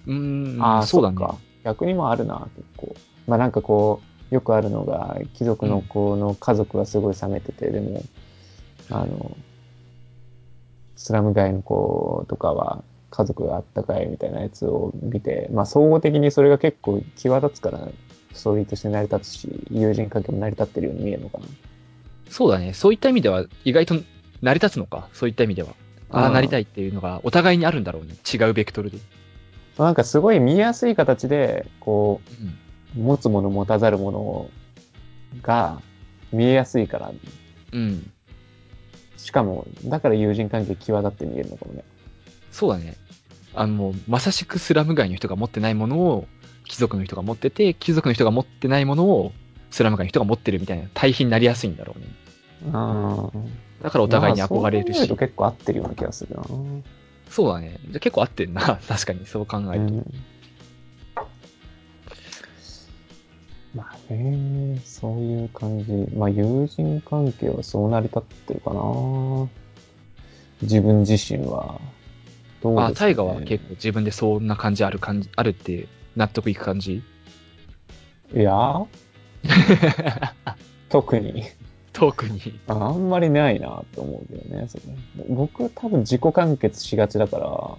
[0.06, 0.58] うーん。
[0.58, 0.64] な。
[0.64, 1.16] ああ、そうだね。
[1.16, 1.36] か。
[1.64, 2.94] 逆にもあるな、結構。
[3.26, 8.02] まあなんかこう、よくあるのが、貴族の子の家族がすごい冷めてて、でも、
[8.90, 9.36] あの、
[10.96, 17.88] スラム街の子とかは家族があったかいみたいなやつを見て、まあ総合的にそれが結構際立つから、
[18.34, 21.44] ストーリーとして成り立つし、友人関係も成り立ってるように見えるのかな。
[22.30, 22.72] そうだね。
[22.72, 23.94] そういった意味では、意外と
[24.42, 25.08] 成り立つのか？
[25.12, 25.70] そういった意味では。
[26.10, 28.14] ああ、うんなりたいっていうのが、お互いにあるんだろうね。
[28.32, 28.98] 違うベクトルで。
[29.78, 32.20] なんかすごい見やすい形で、こ
[32.96, 34.50] う持つもの持たざるもの
[35.40, 35.80] が
[36.32, 37.12] 見えやすいから、
[37.72, 38.12] うん。
[39.16, 41.84] しかも、だから友人関係際立って見えるのかもね。
[42.50, 42.96] そうだね。
[43.54, 46.26] あの、まさしくスラム街の人が持ってないものを、
[46.64, 49.32] 貴族の人が持ってて、貴族の人が持ってないものを、
[49.70, 52.06] スラム街の人が持ってるみたいな対比になりやすいんだろうね。
[52.74, 53.30] あ
[53.82, 54.96] だからお互いに憧れるし。
[54.98, 56.44] まあそう結構合ってるような気がするな。
[57.28, 57.78] そうだね。
[57.84, 58.60] じゃあ結構合ってんな。
[58.88, 59.94] 確かに、そう考えると。
[59.94, 60.14] うん
[63.74, 65.92] まあね、そういう感じ。
[66.14, 69.48] まあ友人関係はそうなり立ってるかな。
[70.60, 71.80] 自分自身は。
[72.62, 77.02] どうあ、ですかねタイガは結構自分でそんな感じある感じ、あるって納得いく感じ？
[78.34, 78.82] いや、
[80.90, 81.44] 特に。
[81.92, 82.58] 特に。
[82.68, 84.66] ああんまりないなと思うけどね。
[84.68, 84.82] それ
[85.28, 87.78] 僕多分自己完結しがちだから、は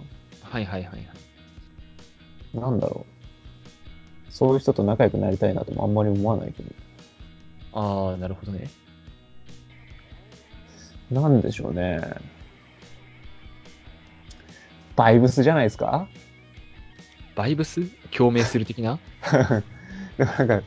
[0.52, 2.58] はいはいはい。
[2.58, 4.32] なんだろう。
[4.32, 6.70] そういう人と仲良くなりたいなともあんまり思わないけど。
[7.72, 8.68] ああ、なるほどね。
[11.10, 12.00] なんでしょうね。
[14.96, 16.08] バイブスじゃないですか？
[17.34, 17.82] バイブス？
[18.16, 18.98] 共鳴する的な？
[20.18, 20.62] なんか、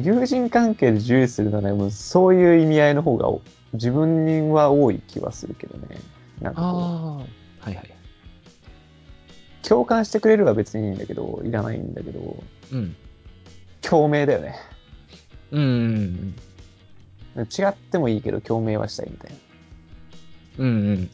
[0.00, 3.40] 友人関係で重視するなら、もうそういう意味合いの方がお
[3.72, 5.98] 自分には多い気はするけどね。
[6.40, 6.84] なんかこう、あ
[7.64, 7.68] あ。
[7.68, 7.90] はいはい。
[9.62, 12.96] 共感してくれるは別にいいんだけど、いらないんだけど、うん。
[13.82, 14.54] 共鳴だよね。
[15.50, 16.34] うんうん
[17.38, 19.36] 違ってもいいけど、共鳴はしたいみたいな。
[20.58, 20.68] うん。
[20.68, 21.10] うんうん。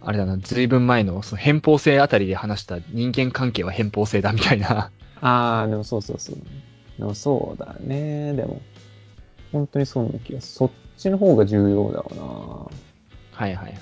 [0.00, 4.90] あれだな、ずいぶん前のその偏方性あたりで話した人間関係は偏方性だみたいな。
[5.20, 6.36] ああ、でもそうそうそう。
[6.98, 8.32] でもそうだね。
[8.34, 8.60] でも、
[9.52, 10.56] 本当にそうな気がする。
[10.58, 12.70] そっちの方が重要だわ
[13.32, 13.72] はいはいはい。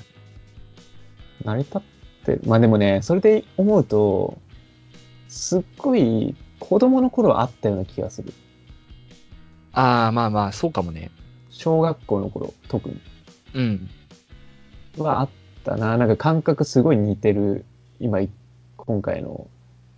[1.45, 1.53] な。
[1.53, 1.81] 成り立っ
[2.25, 2.43] てる。
[2.47, 4.39] まあでもね、それで思うと、
[5.29, 8.33] すっごい子供の頃はあったような気がする。
[9.73, 11.11] ああ、まあまあ、そうかもね。
[11.51, 13.01] 小学校の頃、特に。
[13.55, 13.89] うん。
[14.99, 15.29] はあっ
[15.65, 15.97] たな。
[15.97, 17.65] なんか感覚すごい似てる。
[17.99, 18.31] 今い、
[18.77, 19.49] 今回の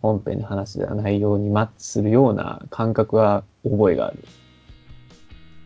[0.00, 4.24] 本編の話では内容にマッチするような感覚は覚えがある。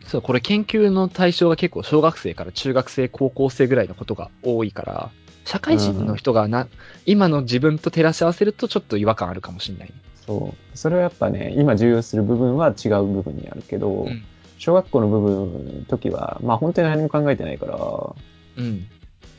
[0.06, 5.10] そう、これ研究の対象が結構小学生から中学生、高校生ぐらいのことが多いから、
[5.44, 6.68] 社会人の人がな、
[7.06, 9.94] 今の自分と照らし合わせるとちょっと違和感あるかもしれないね。
[10.26, 10.78] そう。
[10.78, 14.24] それはやっぱね、今重要する部分は違う部分にあるけど、うん
[14.62, 18.14] 小学校の部分の時は、まあ本当に何も考えてないから、ま
[18.58, 18.86] うん。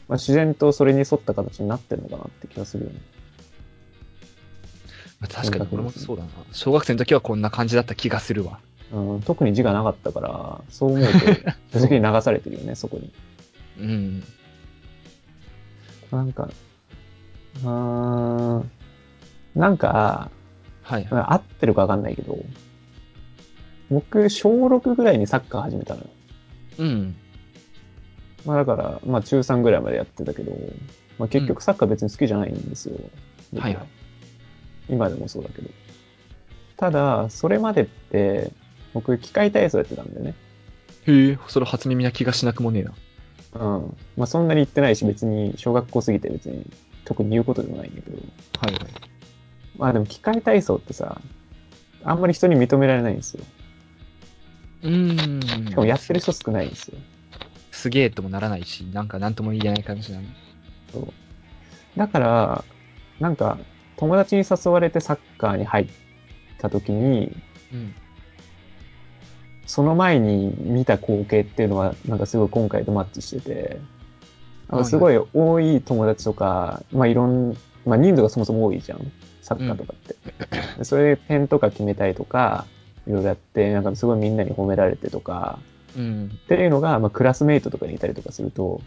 [0.10, 3.00] あ、自然とそれに沿った形になってるのかなって気がするよね。
[5.24, 6.30] まあ確かに俺もそうだな。
[6.52, 8.60] 小学生の時はこんな感じだった気がするわ。
[8.92, 11.08] うん、特に字がなかったから、そう思う
[11.72, 13.12] と、正直に流されてるよね、 そこに。
[13.80, 14.24] うん。
[16.12, 16.50] なんか、
[17.64, 18.72] うーん、
[19.56, 20.30] なんか、
[20.84, 21.08] はい。
[21.10, 22.38] 合ってるかわかんないけど、
[23.90, 26.08] 僕、小6ぐらいにサッカー始めたのよ。
[26.80, 27.16] うん。
[28.46, 30.52] まあだから、まあ中3ぐらいまでやってたけど、
[31.18, 33.00] まあ結局サッカー別に好きじゃないんですよ。
[33.54, 33.88] 僕はいはい。
[34.90, 35.70] 今でもそうだけど。
[36.78, 38.52] ただ、それまでって、
[38.94, 40.34] 僕、機械体操やってたんだよね。
[41.06, 42.94] へえ、それ初耳な気がしなくもねえな。
[43.56, 43.98] うん。
[44.18, 46.66] まあそんなに行ってないし、別に小学校過ぎて別に
[47.06, 48.18] 特に言うことでもないんだけど。
[48.60, 48.82] はいはい。
[49.78, 51.22] まあでも機械体操ってさ、
[52.04, 53.44] あんまり人に認められないんですよ。
[54.84, 55.68] うーん。
[55.68, 56.98] しかもやってる人少ないんですよ。
[57.72, 60.28] すげえともならないし、なんかなんとも言えない感じだね。
[60.92, 61.08] そう。
[61.98, 62.64] だから、
[63.20, 63.58] なんか、
[63.98, 65.88] 友達に誘われてサッカーに入っ
[66.60, 67.36] た時に、
[67.72, 67.96] うん。
[69.66, 73.80] その前に見た光景っていうのは、なんかすごい今回とマッチしてて、
[74.70, 79.00] あのすごい多い友達とか、まあいろん、まあ人数がそもそも多いじゃん。
[79.42, 80.16] サッカーとかって。
[80.78, 82.66] でそれで点とか決めたりとか、
[83.08, 85.60] いろいろやって、なんかすごいみんなに褒められてとか、
[85.98, 86.32] うん。
[86.34, 88.82] っていうのが、まあクラスメイトとかにいたりとかすると、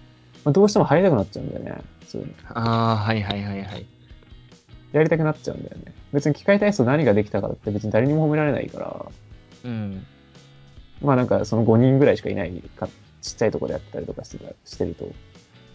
[0.45, 1.83] まあ、どうしても入りたくなっちゃうんだよね。
[2.07, 2.35] そういうの。
[2.55, 3.87] ああ、はいはいはいはい。
[4.92, 5.92] やりたくなっちゃうんだよね。
[6.12, 9.07] 別に機械体操何ができたからって別に誰にも褒められないから、
[9.64, 10.07] うん。
[11.03, 12.88] まあなんかその5人ぐらいしかいないか、
[13.20, 15.09] ちっちゃいところでやったりとかしてたしてると、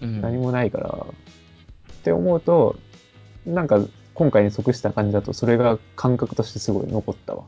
[0.02, 0.21] うん。
[0.21, 2.78] 何もないから、って思うと、
[3.45, 3.80] なんか
[4.13, 7.43] 今回に即した感じだと、それが感覚としてすごい残ったわ。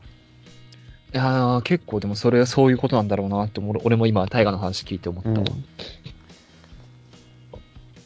[1.12, 5.46] いやー結構でもそれはそういうことなんだろうなって俺も今、大河の話聞いて思ったわ。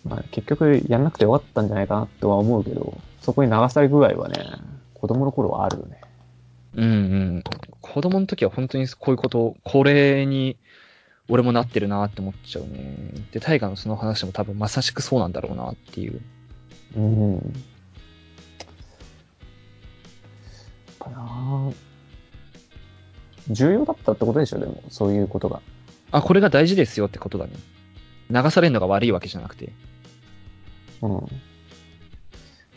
[0.08, 4.44] まあ、結局やんなくてよかったんじゃないかなとは思うけど、そこに流され具合はね、
[4.94, 6.00] 子供の頃はあるよね。
[6.74, 7.44] うんうん。
[7.80, 10.56] 子供の時は本当にこういうこと、これに
[11.28, 13.10] 俺もなってるなって思っちゃうね。
[13.32, 16.20] で、大河のその話も多分まさしくそうなんだろうなっていう。
[16.96, 17.34] うん。
[17.34, 17.42] やっ
[20.98, 21.70] ぱな
[23.50, 25.60] 重要だったってことでしょ、でも、そういうことが。
[26.12, 27.52] あ、これが大事ですよってことだね。
[28.30, 29.72] 流されるのが悪いわけじゃなくて。
[31.02, 31.26] うん。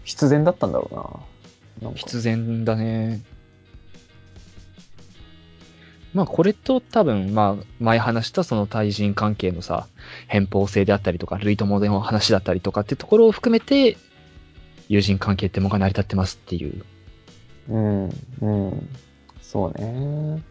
[0.04, 1.88] 必然だったんだろうな。
[1.88, 3.22] なんか必然だね。
[6.14, 9.88] まあこれと多分、まあ前話したその対人関係のさ、
[10.28, 13.98] 偏方性であったりとか、類友での話だったりとかってところを含めて、
[14.90, 16.84] 友人関係ってものが成り立ってますっていう。
[17.70, 18.10] うん、
[18.42, 18.90] うん。
[19.42, 20.44] そうね。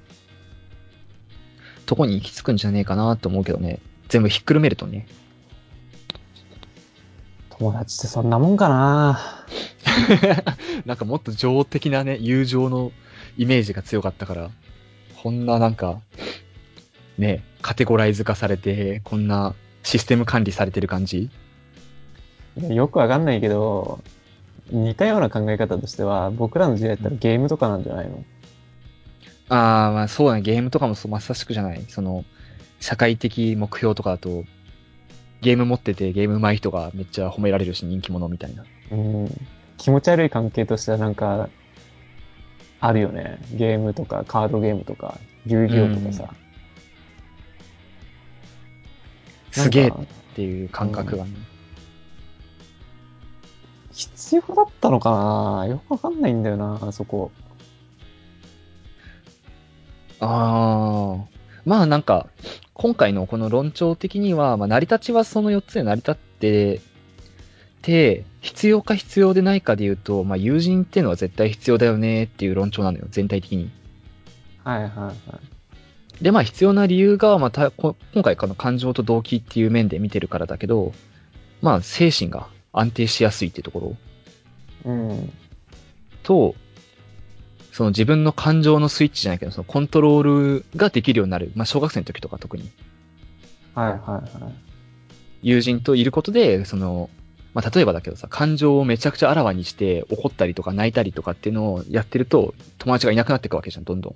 [1.84, 3.80] とこに行き着くんじゃねえかなと思うけどね。
[4.08, 5.06] 全部ひっくるめるとね。
[7.60, 9.20] 友達ってそんなもんかな。
[10.86, 12.90] なんかもっと情的なね、友情の
[13.36, 14.50] イメージが強かったから、
[15.22, 16.00] こんななんか、
[17.18, 21.28] ね、カテゴライズ化されて、こんなシステム管理されてる感じ？
[22.66, 24.00] よくわかんないけど、
[24.70, 28.24] 似たような考え方としては、僕らの時代だったらゲームとかなんじゃないの？
[29.50, 31.84] ああ、まあそうだね、ゲームとかもそうまさしくじゃない。
[31.88, 32.24] その、
[32.80, 34.44] 社会的目標とかだと、
[35.40, 38.64] ゲーム持っててゲーム上手い人がめっちゃ褒められるし人気者みたいな。
[38.92, 39.46] うん。
[39.78, 41.48] 気持ち悪い関係としてはなんか、
[42.80, 43.38] あるよね。
[43.52, 46.34] ゲームとか、カードゲームとか、遊戯王とかさ。
[49.50, 49.92] すげえっ
[50.34, 51.30] ていう感覚がね。
[53.92, 57.30] 必要だったのかなよくわかんないんだよな、そこ。
[60.20, 61.40] ああ。
[61.64, 62.28] まあなんか、
[62.80, 66.80] 今回のこの論調的には、まあ成り立ちはその4つで成り立って
[67.82, 73.70] て、必要か必要でないかで言うと、まあ友人っていうのは絶対必要だよねっていう論調なのよ、全体的に。
[74.64, 76.24] はいはいはい。
[76.24, 80.94] で、まあ必要な理由が、また、こ今回この感情と動機っていう面で見てるからだけど、
[81.60, 83.96] まあ精神が安定しやすいってとこ
[84.84, 85.32] ろうん。
[86.22, 86.54] と、
[87.80, 91.50] その自分の感情のスイッチじゃないけど、そのコントロールができるようになる。
[91.54, 92.70] まあ小学生の時とか特に。
[93.74, 94.00] はいはい
[94.42, 94.54] はい。
[95.40, 97.08] 友人といることで、その、
[97.54, 104.14] まあ、例えばだけどさ、感情をめちゃくちゃあらわにして怒ったりとか泣いたりとかっていうのをやってると、友達がいなくなっていくわけじゃん、どんど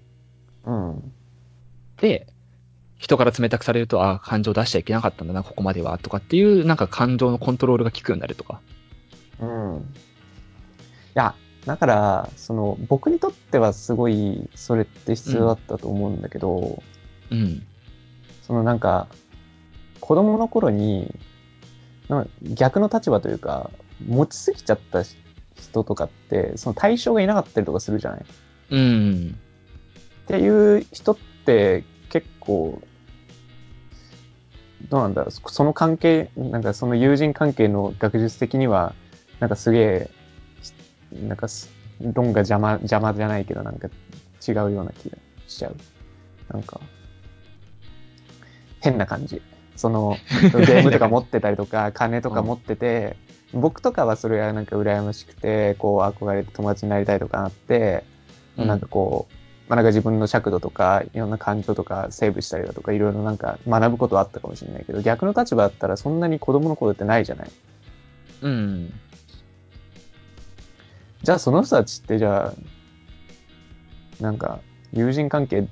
[0.66, 0.70] ん。
[0.70, 1.12] うん。
[2.02, 2.26] で、
[2.98, 8.60] 人から冷たくされると、ああ、感情出しちゃいけなかったんだな、ここまでは、とかっていう、なんか感情のコントロールが効くようになるとか。
[9.40, 9.78] うん。
[9.78, 9.82] い
[11.14, 11.34] や、
[11.66, 16.82] だから、その、僕にとってはすごい、それって必要だったと思うんだけど、
[17.30, 17.62] うん。
[18.42, 19.08] そのなんか、
[20.00, 21.14] 子供の頃に、
[22.42, 23.70] 逆の立場というか、
[24.06, 25.02] 持ちすぎちゃった
[25.56, 28.24] 人とかって、その対象がいなかったりとかするじゃないっ
[28.70, 29.38] うん。
[30.26, 32.82] ていう人って結構、
[34.90, 38.94] どうなんだろう、そその関係、なんかその友人関係の学術的には、
[39.40, 40.10] なんかすげえ、
[41.14, 43.88] なんかす論が邪魔、邪魔じゃないけど、なんか
[44.46, 45.76] 違うような気がしちゃう。
[46.52, 46.80] なんか、
[48.80, 49.40] 変な感じ。
[49.76, 53.16] その、 ゲームとか持ってたりとか、金とか持ってて、
[53.52, 58.04] 僕とかはそれがなんか羨ましくて、こう憧れて友達になりたいとかなって、
[58.56, 59.34] うんなんかこう、
[59.68, 67.50] まあ、なんか自分の尺度とか、いろんな感情とかセーブしたりだとか、いろいろなんか学ぶことはあったかもしれないけど、逆の立場だったらそんなに子供の頃ってないじゃない。
[68.42, 68.92] うん。
[71.24, 74.60] じゃあその人たちってじゃあ、なんか
[74.92, 75.66] 友人関係、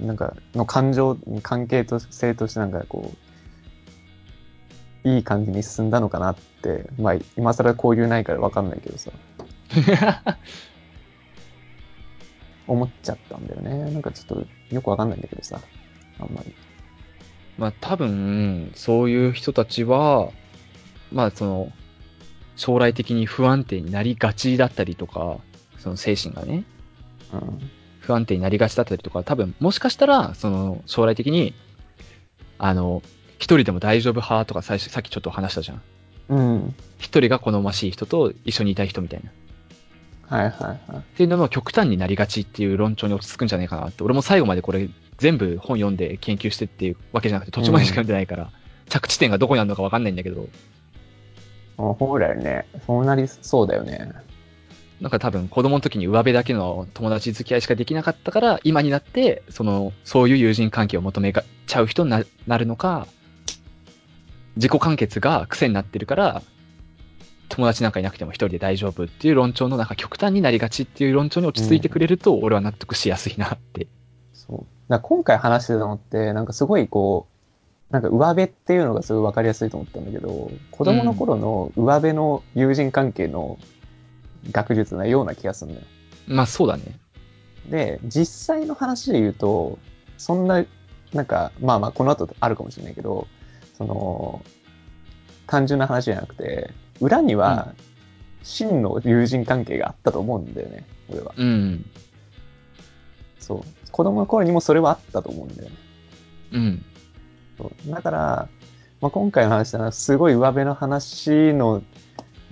[0.00, 3.12] なんかの感情、関係と性としてなんかこ
[5.04, 9.10] う、いい感じに進んだのかなって、まあ今更交流ないからわかんないけどさ、
[12.66, 13.90] 思っちゃったんだよね。
[13.92, 15.60] なんかちょっとよくわかんないんだけどさ、
[16.18, 16.54] あんまり。
[17.58, 20.30] まあ多分、そういう人たちは、
[21.12, 21.72] まあその、
[22.56, 25.38] 将来的に不安定になりがちだったりとか、
[25.78, 26.64] その精神がね、
[27.32, 27.70] うん。
[28.00, 31.54] 不安定になりがちだったりとか、多分、もしかしたら、その、将来的に、
[32.58, 33.02] あの、
[33.38, 35.82] 一人でも大丈夫派とか最初、さっきちょっと話したじゃん。
[36.28, 36.74] うん。
[36.98, 39.30] 一人が好ましい人と一緒にいたい人みたいな。
[40.28, 40.98] はいはいはい。
[40.98, 44.02] っていうのも極端になりがちっていう論調に落ち着くんじゃないかなって。
[44.02, 44.88] 俺も最後までこれ
[45.18, 48.50] 全部本読んで研究してっていうわけじゃなくて途中までしか読んでないから、
[48.88, 50.48] 着地点がどこにあるのかわかんないんだけど、
[51.90, 54.12] あほらね、そうなりそうだよね。
[55.00, 61.32] なんか多分子供の時に上辺だけの友達付き合いしかできなかったから、今になって、その、そういう友人関係を求め
[61.66, 63.08] ちゃう人にななるのか、
[64.54, 66.42] 自己完結が癖になってるから、
[67.48, 73.88] 友達なんかいなくても一人で大丈夫っていう論調のなんか極端になりがちっていう論調に落ち着いてくれると、俺は納得しやすいなって。
[74.32, 74.66] そう。
[74.88, 77.31] だ今回話してたのって、なんかすごいこう、
[77.92, 83.58] なんか上辺っていうのがすごいわかりやすいと思ったんだけど、子供の頃の上辺の友人関係の
[84.50, 85.86] 学術なような気がするんだよ。
[86.26, 86.98] まあそうだね。
[87.68, 89.78] で、実際の話で言うと、
[90.16, 90.64] そんな、
[91.12, 93.28] なんか、まあまあこの後あるかもしれないけど、
[93.76, 94.42] その、
[95.46, 97.74] 単純な話じゃなくて、裏には
[98.42, 101.34] 真の友人関係があったと思うんだよね、俺は。
[101.36, 101.84] うん。
[103.38, 103.90] そう。
[103.90, 105.76] 子供の頃にもそれはあったと思うんだよね。
[106.52, 106.84] うん。
[107.62, 108.48] そうだから、
[109.00, 111.82] まあ、今回の話はすごい上辺の話の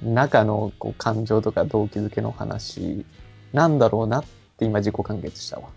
[0.03, 3.05] 中のこう感情とか動機づけの話
[3.53, 4.25] なんだろうなっ
[4.57, 5.69] て今自己完結したわ。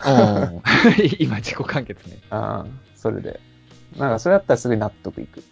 [1.18, 2.18] 今自己完結ね。
[2.30, 3.40] ああ、それで。
[3.96, 5.42] なんかそれだったらすごい納得いく。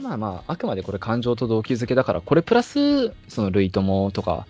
[0.00, 4.46] まあまあ、あくまでこれ感情と動機づけだから、これプラス、その類友とか、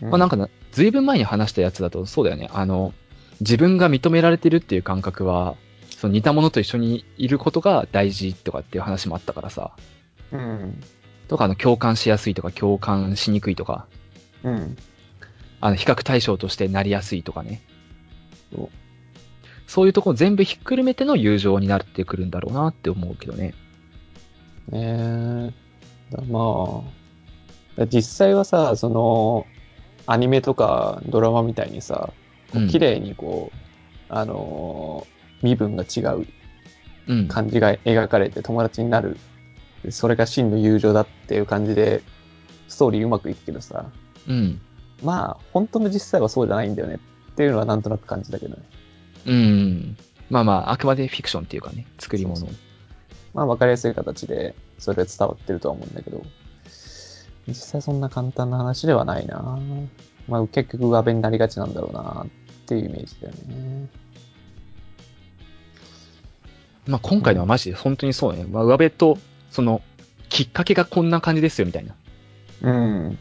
[0.00, 2.48] まあなんか、ずいぶん前に話したやつだと、そうだよね。
[2.52, 2.92] あの、
[3.40, 5.56] 自分が認められてるっていう感覚は、
[6.02, 9.70] その似たものと一緒にいることが大事とかっていう話もあったからさ。
[10.32, 10.80] うん。
[11.28, 13.86] とか、あの、共感しやすいとか、共感しにくいとか、
[14.42, 14.76] うん。
[15.60, 17.62] あの、比較対象としてなりやすいとかね。
[18.52, 18.68] そう
[19.68, 23.54] そういうところ全部ひっくるめての友情になってくるんだろうなって思うけどね。
[24.70, 25.52] ね
[26.10, 26.16] え。
[26.16, 26.82] だま
[27.78, 29.46] あ、実際はさ、その、
[30.06, 32.12] アニメとかドラマみたいにさ、
[32.72, 33.56] 綺麗にこう、
[34.08, 35.11] あのー
[35.42, 36.26] 身分が違う
[37.08, 37.28] うん。
[37.28, 39.16] 感じが描かれて友達になる。
[39.84, 42.02] でそれが真の友情だっていう感じで、
[42.68, 43.86] ストーリーうまくいくけどさ、
[44.28, 44.60] うん。
[45.02, 47.00] まあ、本当の実際はそうじゃないんだよね
[47.32, 48.62] っていうのはなんとなく感じたけどね。
[49.26, 49.96] うん。
[50.30, 52.36] まあまあ、あくまでフィクションっていうかね、作り物。
[52.36, 52.50] そう
[53.34, 56.22] まあ、わかりやすい形で、それが伝わってるとは思うんだけど、
[57.48, 59.58] 実際そんな簡単な話ではないな
[60.28, 62.28] まあ、結局上辺になりがちなんだろうなっ
[62.66, 63.88] ていうイメージだよね。
[66.86, 68.44] まあ今回のはマジで本当にそうね。
[68.44, 69.18] まあ上辺と、
[69.50, 69.82] その、
[70.28, 71.94] きっかけがこんな感じですよみたいな。
[72.62, 73.18] うん。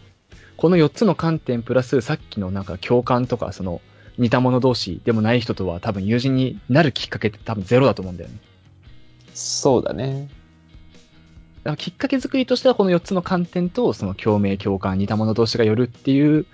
[0.58, 3.82] この4つの観点プラスさっきのなんか共感とか、その、
[4.18, 8.38] 似た者同士でもない人とは多分友人になるきっかけって多分ゼロだと思うんだよね。
[9.34, 10.30] そうだね。
[11.64, 16.46] だからきっかけ作りとしてはこの4つの観点とその共鳴、共感、似た者同士が寄るっていう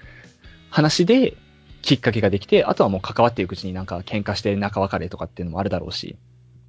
[0.70, 1.36] 話で
[1.82, 6.18] きっかけができて、あとはもう関わっていくうちになんか喧嘩して仲別れとかっていうのもあるだろうし。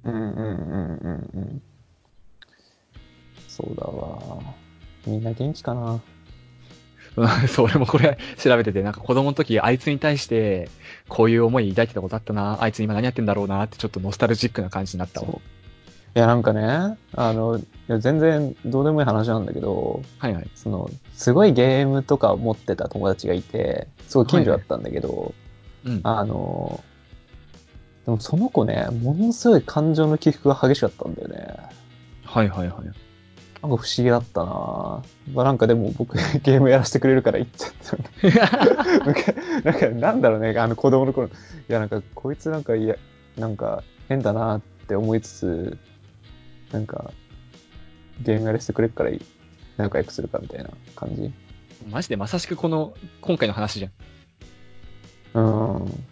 [0.05, 1.61] うんうんうんうんうん。
[3.47, 4.41] そうだわ。
[5.05, 6.01] みんな元気かな？
[7.15, 10.69] う んそう、俺もこれ調べてて、なんか子供の時あいつに対して
[11.07, 15.27] こういう思い抱いてたことあったな、あいつ今何やってんだろうなってちょっとノスタルジックな感じになったわ。
[15.27, 20.49] いや、なんかね、あの、いや全然どうでもいい話なんだけど、はいはい。
[20.55, 25.33] その、すごいゲームとかを持ってた友達がいて、すごい近所だったんだけど、
[25.85, 26.01] うん。
[26.03, 26.83] あの、
[28.09, 31.55] でもその子ね、ものすごい感情の起伏が激しかったんだよね。
[32.25, 32.85] はいはいはい。
[32.85, 32.97] なんか
[33.61, 35.03] 不思議だったな
[35.33, 37.71] まあなんかでも僕 ゲームやらせてくれるから言っちゃっ
[38.31, 39.05] た。
[39.05, 39.33] なんか、
[39.63, 41.27] なんかなんだろうね、あの子供の頃。
[41.27, 41.31] い
[41.67, 42.95] やなんかこいつなんかいや、
[43.37, 45.77] なんか変だなって思いつつ、
[46.71, 47.11] なんか
[48.23, 49.11] ゲームやらせてくれるから
[49.77, 51.31] 仲良くするかみたいな感じ。
[51.91, 55.41] マジでまさしくこの、今回の話じゃん。
[55.79, 56.03] うん。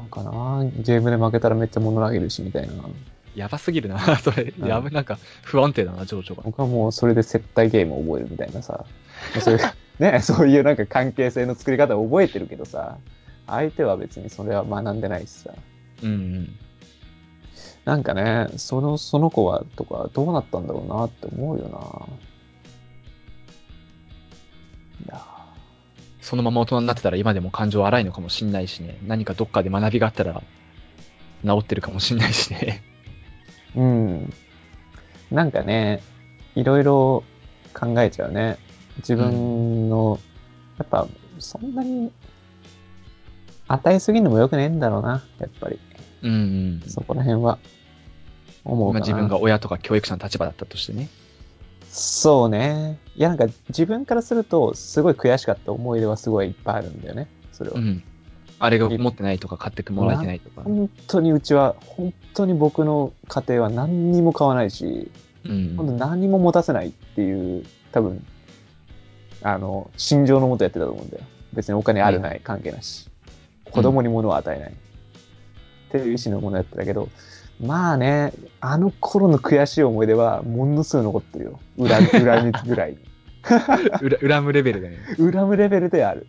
[0.00, 2.72] なんかなゲームで負けたらめっちゃ物投げるしみたいな。
[3.34, 4.52] やばすぎるな、 それ。
[4.58, 6.42] うんやば、なんか不安定だな、情緒が。
[6.44, 8.84] 僕はもうそれで接待ゲームを覚えるみたいなさ。
[9.40, 9.60] そういう、
[10.02, 12.96] ね、そういうなんか関係性の作り方を覚えてるけどさ、
[13.46, 15.50] 相手は別にそれは学んでないしさ。
[16.02, 16.54] うんうん。
[17.84, 22.06] なんかね、その、その子は、とか、どうなったんだろうなって思うよな。
[25.06, 25.24] いや
[26.20, 28.98] そのまま大人になってたら今でも感情荒いのかもしんないしね。
[29.06, 30.42] 何かどっかで学びがあったら
[31.44, 32.82] 治ってるかもしんないしね。
[33.76, 34.32] ーうん。
[35.30, 36.02] なんかね、
[36.54, 37.24] いろいろ
[37.72, 38.58] 考えちゃうね。
[38.98, 40.18] 自分の、
[40.78, 41.06] やっぱ、
[41.38, 42.10] そんなに、
[43.68, 45.78] 与えすぎるのも良くねえんだろうな、やっぱり。
[46.22, 46.32] うん
[46.82, 46.90] うん。
[46.90, 47.58] そこら辺は、
[48.64, 49.06] 思うかな。
[49.06, 51.08] 今自分が親とか教育者の立場だったとしてね。
[51.90, 52.98] そうね。
[53.16, 57.28] いや、なんか自分からすると、すごい悔しかった思い出はすごいいっぱいあるんだよね。
[57.52, 57.78] それは。
[57.78, 58.02] うん。
[58.60, 60.62] あれが持ってないとか買ってもらえてないとか。
[60.62, 65.10] 本当にうちは、本当に僕の家庭は何にも買わないし、
[65.44, 68.24] うん本当何も持たせないっていう、多分、
[69.42, 71.24] あの、心情のもとやってたと思うんだよ。
[71.54, 73.08] 別にお金あるない関係なし。
[73.70, 74.70] 子供に物を与えない。
[74.70, 74.74] っ
[75.90, 77.08] ていう意思のものやってたけど、
[77.60, 81.60] まあね、あの頃の悔しい思い出はものすごい残ってるよ。
[81.78, 82.96] 恨み、 恨みぐらい。
[84.20, 84.98] 裏恨むレベルでね。
[85.18, 86.26] 恨むレベルである。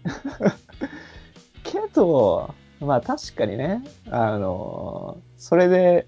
[1.63, 6.07] けど、まあ確かにね、あの、それで、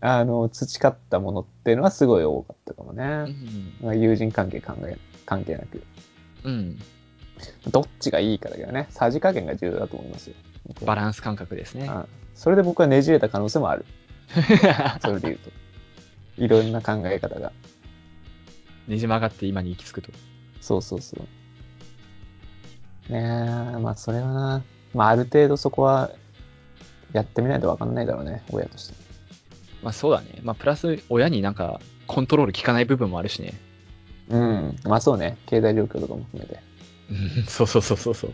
[0.00, 3.04] あの、培ったものっていうのはすごい多かったかもうね。
[3.04, 3.72] ん。
[3.82, 5.82] まあ友人関係考え関係なく。
[6.44, 6.78] うん。
[7.70, 10.36] どっちがいいかだけどね、さじ加減が重要だと思いますよ。
[10.84, 11.86] バランス感覚ですね。
[11.86, 13.84] うんそれで僕はねじれた可能性もある。
[15.02, 15.50] それで言うと。
[16.38, 17.52] いろんな考え方が。
[18.88, 20.10] ねじ曲がって今に行き着くと。
[20.60, 21.16] そうそうそ
[23.08, 23.12] う。
[23.12, 24.62] ねえ、まあそれはな、
[24.94, 26.10] まあある程度そこは
[27.12, 28.94] やってみないとわかんないだろうね、親として。
[29.82, 30.40] まあそうだね。
[30.42, 33.54] まあプラス親になんかコントロール効かない部分もあるしね。
[34.28, 34.76] うん。
[34.84, 36.60] まあそうね、経済状況とかも含めて。
[37.10, 38.30] うんそうそうそうそうそう。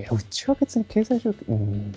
[0.00, 1.94] いや、うちは別に経済状況、うん。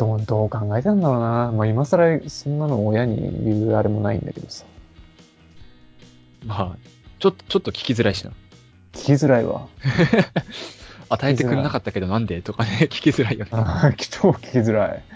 [0.00, 1.52] どう、どう考えたんだろうな。
[1.52, 4.64] まあ今更そんなの親に言うあれもないんだけどさ。
[6.46, 6.78] まあ、
[7.18, 8.30] ちょっと、ちょっと聞きづらいしな。
[8.94, 9.68] 聞きづらいわ。
[11.10, 12.40] 与えてくれなかったけどなんで？
[12.40, 13.50] とかね、聞きづらいよね。
[13.52, 15.02] ああ、超聞きづらい。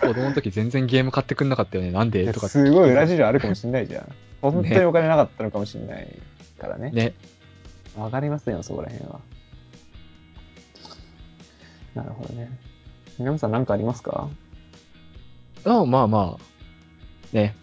[0.00, 1.90] 子供の時全然ゲーム買ってくんなかったよね。
[1.90, 2.32] なんで？
[2.32, 2.48] とか。
[2.48, 4.08] すごい裏事情あるかもしんないじゃん。
[4.40, 6.08] 本当にお金なかったのかもしんない
[6.58, 6.90] からね。
[6.92, 7.12] ね。
[7.98, 9.20] わかりませんよ、そこら辺は。
[11.94, 12.48] なるほどね。
[13.18, 14.28] 皆さん何かありますか？
[15.64, 17.56] あまあまあ、ね。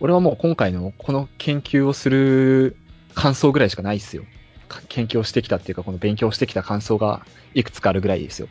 [0.00, 2.76] 俺はもう今回のこの研究をする
[3.14, 4.24] 感想ぐらいしかないっすよ。
[4.68, 8.48] か研究をしてきたっていうか、この勉強してきた感想がいくつかあるぐらいですよ。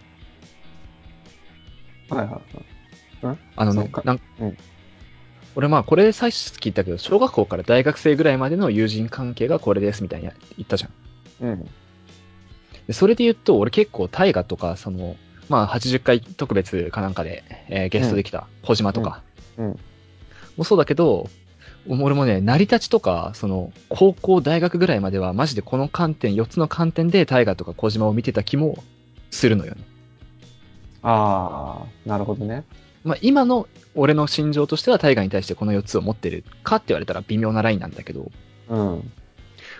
[2.09, 2.41] はいは
[3.21, 3.37] いはい。
[3.55, 4.57] あのねなんうん
[5.55, 10.87] 俺まあこれ最初聞いたけど、小学校から大学生ぐらいまでの友人関係がこれですみたいに言ったじゃ
[11.43, 11.47] ん。
[11.47, 11.69] うん。
[12.85, 15.15] でそれで言うと、俺結構大河とか、その、
[15.49, 19.21] まあ80回特別かなんかで、えーゲストできた小島とか、
[19.57, 19.79] うんうん
[20.57, 21.29] もそうだけど、
[21.87, 28.83] 俺もね、成り立ちとか、その、高校、大学ぐらいまでは、マジでこの観点、4つの観点で大河とか小島を見てた気も
[29.29, 29.81] するのよね。
[31.03, 32.65] ああ、なるほどね。
[33.03, 38.31] まあ今の俺の心情としては大河に対してこの4つを持ってるかって言われたら微妙なラインなんだけど、
[38.67, 39.11] うん。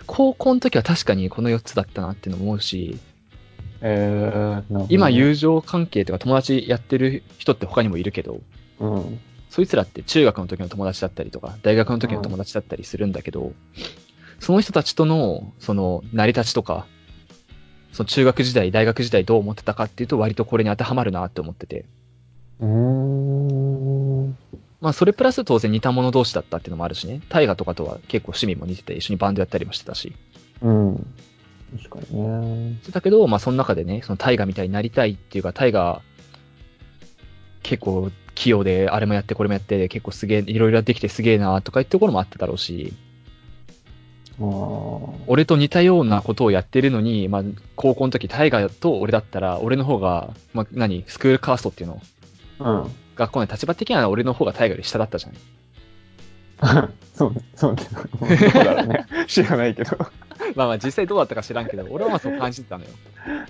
[0.06, 2.98] 高校の時は確かにこの4つだったなってのも思うし、
[3.80, 8.40] えー、今友情関係とか友達やってる人って他にもいるけど、
[8.80, 9.20] うん。
[9.50, 13.52] そいつらって中学の時の友達だったりとか、大学の時の友達だったりするんだけど、
[14.40, 16.86] その人たちとの、その、成り立ちとか、
[17.92, 21.86] その中学時代、大学時代どう思ってたかっていうと割とこれに当てはまるなって思ってて。
[22.60, 24.36] うーん。
[24.80, 27.20] まあそれプラス当然似た者同士だったっていうのもあるしね。
[27.28, 30.14] 大河とかとは結構趣味も似てて一緒にバンドやったりもしてたし。
[30.62, 31.06] うん。
[31.76, 32.80] 確かにね。
[32.90, 36.02] だけど、まあその中でね、その大河みたいになりたいっていうか、大河
[37.62, 42.94] 結構器用で、あれもやってこれもやって、結構すげえ、いろいろできてすげえなとかいうところもあっただろうし、
[45.26, 47.42] 俺と似たようなことをやってるのに、まあ
[47.76, 52.02] 高校の時大河と俺だったら、俺の方が、まあ何、スクールカーストっていうの
[52.60, 52.90] うん。
[53.16, 55.32] 学校の立場的には俺の方が大河より下だったじゃん。
[57.14, 57.84] そう、そう、ど
[58.60, 59.06] うだろうね。
[59.26, 59.96] 知らないけど。
[60.54, 62.90] まあまあ実際どうだったか知らんけど、俺はまあそう感じてたのよ。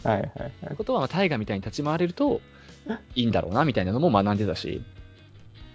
[0.04, 0.74] はいはいはいって。
[0.74, 2.40] ことは、まあ大河みたいに立ち回れると
[3.14, 4.82] いいんだろうな、みたいなのも学んでたし、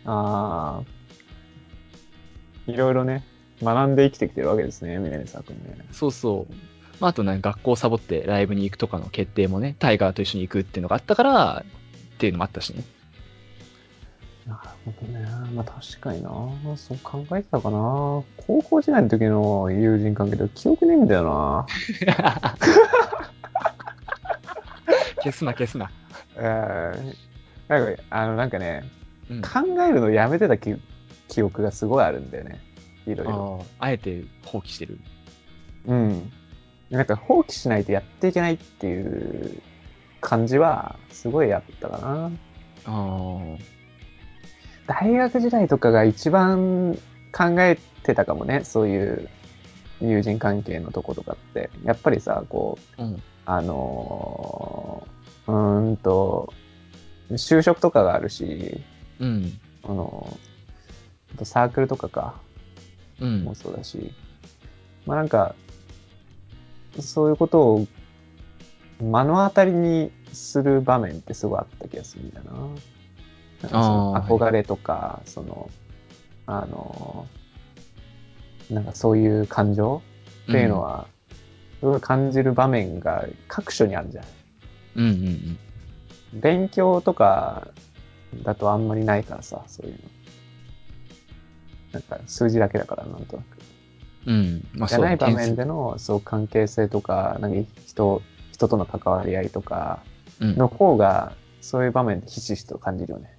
[0.06, 2.72] ああ。
[2.72, 3.24] いろいろね、
[3.62, 5.78] 学んで生きてきてるわけですね、峰沢君ね。
[5.92, 6.54] そうそう。
[7.00, 11.66] まあ、あとね、学校サボってライブに行くとかの決定もね、タイガーと一緒に行くっていうのがあったから、
[12.14, 12.84] っていうのもあったしね。
[14.48, 15.26] なるほどね。
[15.54, 16.30] まあ確かにな。
[16.76, 17.78] そう考えてたかな。
[17.78, 21.66] 高校時代の時の友人関係で記憶ねえんだよな。
[25.24, 25.90] 消すな、消すな。
[26.36, 27.16] えー、
[27.70, 28.84] なんか、あの、なんかね、
[29.30, 29.42] うん。
[29.42, 29.50] 考
[29.84, 30.76] えるのやめてた記
[31.30, 32.60] 記憶がすごいあるんだよね。
[33.08, 33.66] いろいろ。
[33.80, 35.00] ああえて放棄してる。
[35.86, 36.32] うん。
[36.90, 39.62] なんか放棄しないとやっていけないっていう
[40.22, 42.32] 感じはすごいあったかな。
[42.86, 43.40] あ
[44.88, 46.98] 大学時代とかが一番
[47.32, 49.30] 考えてたかもね、そういう
[50.02, 51.70] 友人関係のとことかって。
[51.84, 53.06] やっぱりさ、こう、あ。
[53.06, 53.24] うん。
[53.46, 56.54] あのー、うーんと、
[57.32, 58.82] 就職とかがあるし、
[59.20, 59.60] うん。
[59.84, 60.38] あの、
[61.38, 62.36] とサークルとかか、
[63.20, 63.56] うんも。
[63.56, 64.14] そうだし、
[65.06, 65.56] まあなんか、
[67.00, 67.88] そういうことを
[69.02, 72.52] 目の当たりにする場面ってすごいあった気がするんだよな。
[73.64, 75.70] なんかそのあー憧れとか、その、
[76.46, 77.28] あの、
[78.70, 80.02] なんかそういう感情
[80.50, 81.08] っていうのは、
[81.80, 84.26] すごい感じる場面が各所にあるじゃん。
[84.96, 85.58] うんうん
[86.34, 86.42] うん。
[86.42, 87.68] 勉強とか
[88.44, 90.00] だとあんまりないからさ、そういうの。
[91.94, 93.46] なんか数字だけだから、なんとなく。
[94.26, 94.68] うん。
[94.74, 100.04] まあじゃない場面での、そう、関係性とか、なんか人、人との関わり合いとか
[100.40, 100.58] うん。
[100.58, 103.33] の方が、そういう場面でひしひしと感じるよね。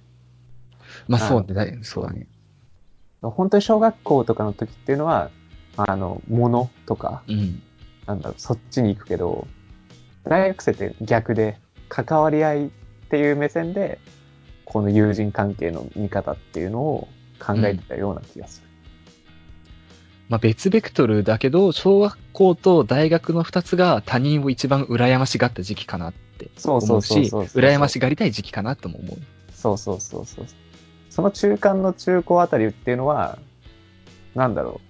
[1.07, 1.79] まあそうね。
[1.83, 2.27] そうだね。
[3.21, 5.31] 本当に小学校とかの時っていうのは、
[5.77, 7.61] あの、ものとか、うん。
[8.05, 9.47] なんだろう、そっちに行くけど、
[10.23, 11.57] 大学生って逆で、
[11.89, 12.69] 関わり合いっ
[13.09, 13.99] ていう目線で、
[14.65, 17.07] この友人関係の見方っていうのを
[17.39, 18.67] 考えてたような気がする。
[20.27, 27.61] まあ別ベクトルだけど、小学校と大学の二つが他人を一番羨ましがった時期かなって思うし、そうそうそう。
[27.61, 29.17] 羨ましがりたい時期かなとも思う。
[29.53, 30.45] そうそうそうそう。
[31.15, 33.39] その中間の中高あたりっていうのは、
[34.35, 34.81] なんだろ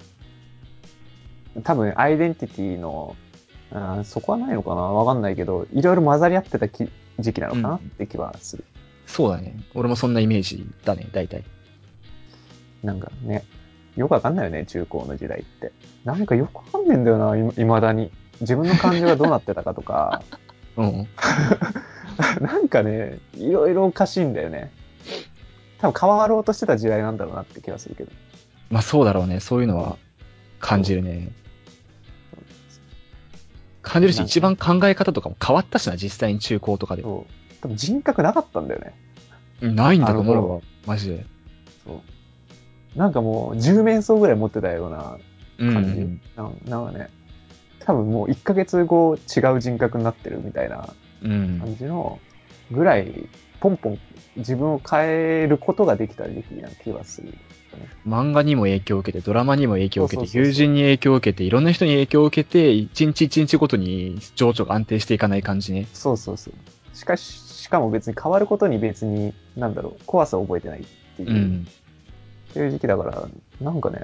[1.55, 1.61] う。
[1.61, 3.15] 多分、アイデンティティの、
[3.71, 8.63] あーそこはないのかなわかんないけど、いろいろ混ざり合ってたき時期なのかな、うんって気はする。
[9.05, 9.55] そうだね。
[9.75, 11.43] 俺もそんなイメージだね、大体。
[12.81, 13.43] なんかね、
[13.95, 15.73] よくわかんないよね、中高の時代って。
[16.05, 18.11] なんかよくわかんねえんだよな、い未だに。
[18.41, 20.23] 自分の感情がどうなってたかとか、
[20.75, 21.07] うん。
[22.41, 24.71] なんかね、いろいろおかしいんだよね。
[25.79, 28.11] 多分変わろうとしてた時代なんだろうなって気がするけど。
[28.69, 29.39] まあそうだろうね。
[29.39, 29.97] そういうのは
[30.59, 31.29] 感じるね。
[33.81, 37.03] 感じるし、一番考え方とかも変わったしな、実際に中高とかで。
[37.03, 37.33] そう。
[37.61, 38.93] 多分人格なかったんだよね。
[39.61, 40.61] うんないんだと思うわ頃。
[40.85, 41.25] マジで。
[41.85, 42.01] そ
[42.95, 42.97] う。
[42.97, 45.17] なんかもう、10面相ぐらい持ってたような
[45.59, 46.01] う感じ。
[46.01, 46.21] ん。
[46.35, 47.09] なんなんかね、
[47.79, 51.59] 多分もう1ヶ月後違う人格になってるみたいなうん。
[51.59, 52.19] 感じの
[52.71, 53.99] ぐらい、ポンポン
[54.37, 57.33] 自分を変えることができた時期な気がする。
[58.07, 65.87] 漫画にも影響を受けて、ドラマにも影響を受けて、友人に影響を受けて、いろんな人に影響を受けて、一日一日ごとに情緒が安定していかない感じね。
[65.93, 66.53] そうそうそう。
[66.95, 70.83] しかし、しかも別に変わることに別に、なんだろう、怖さを覚えてないっ
[71.17, 71.67] ていう、うん。
[72.51, 73.27] っていう時期だから、
[73.59, 73.99] なんかね、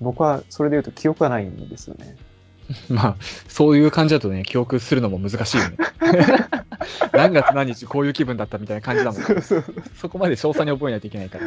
[0.00, 2.16] 僕はそれで言うと記憶がないんですよね。
[2.88, 3.16] まあ、
[3.48, 5.76] そういう感じだとね、記憶するのも難しいよね。
[7.12, 9.22] 何月何日こういう気分だったみたいな感じだもん。
[9.22, 9.64] そうそう。
[9.96, 11.46] そこまで詳細に覚えないといけないから。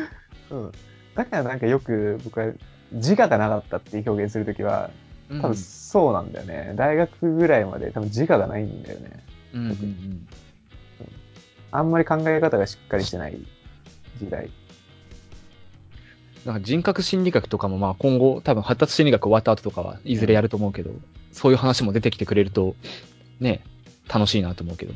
[0.52, 0.72] うん。
[1.16, 2.54] だからなんかよく僕は
[2.92, 4.90] 自我がなかったっていう表現するときは、
[5.30, 6.74] うん多分そうなんだよね。
[6.76, 9.24] 大学ぐらいまで多分自我がないんだよね。
[9.54, 10.28] うんうんうん。
[11.72, 13.40] あんまり考え方がしっかりしてない
[14.20, 14.50] 時代。
[16.46, 20.92] なんか人格心理学とかもまあ今後多分発達心理学終わった後とかはいずれやると思うけど、
[21.32, 22.76] そういう話も出てきてくれると、
[23.40, 23.64] ね、
[24.14, 24.94] 楽しいなと思うけど。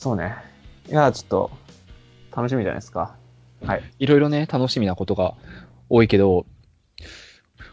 [0.00, 0.34] そうね。
[0.88, 1.50] いや、ちょっと、
[2.34, 3.16] 楽しみじゃないですか。
[3.66, 3.82] はい。
[3.98, 5.34] いろいろね、楽しみなことが
[5.90, 6.46] 多いけど、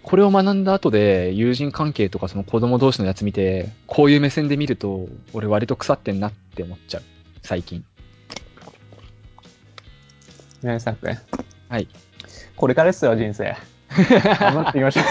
[0.03, 7.03] これを学んだ後で友人関係とかその子供同士のやつ見て、こういう目線で見ると、俺割と腐ってんなって思っちゃう。
[7.43, 7.86] 最近。
[10.61, 11.21] 皆さんね。
[11.69, 11.88] はい。
[12.57, 13.55] これからですよ、人生。
[14.41, 15.05] 頑張っていきましょう。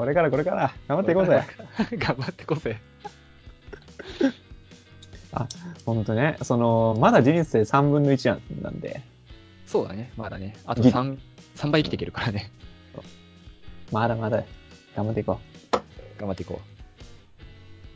[0.00, 1.44] これからこれから、頑張っていこうぜ。
[1.98, 2.80] 頑張っていこうぜ。
[5.84, 9.02] ほんとね、その、まだ人生3分の1なんなんで、
[9.66, 10.56] そうだね、まだね。
[10.64, 11.18] あとぎ3、
[11.54, 12.50] 3倍生きていけるからね。
[13.92, 14.42] まだまだ
[14.96, 15.38] 頑張っていこ
[15.74, 16.18] う。
[16.18, 16.62] 頑張っていこ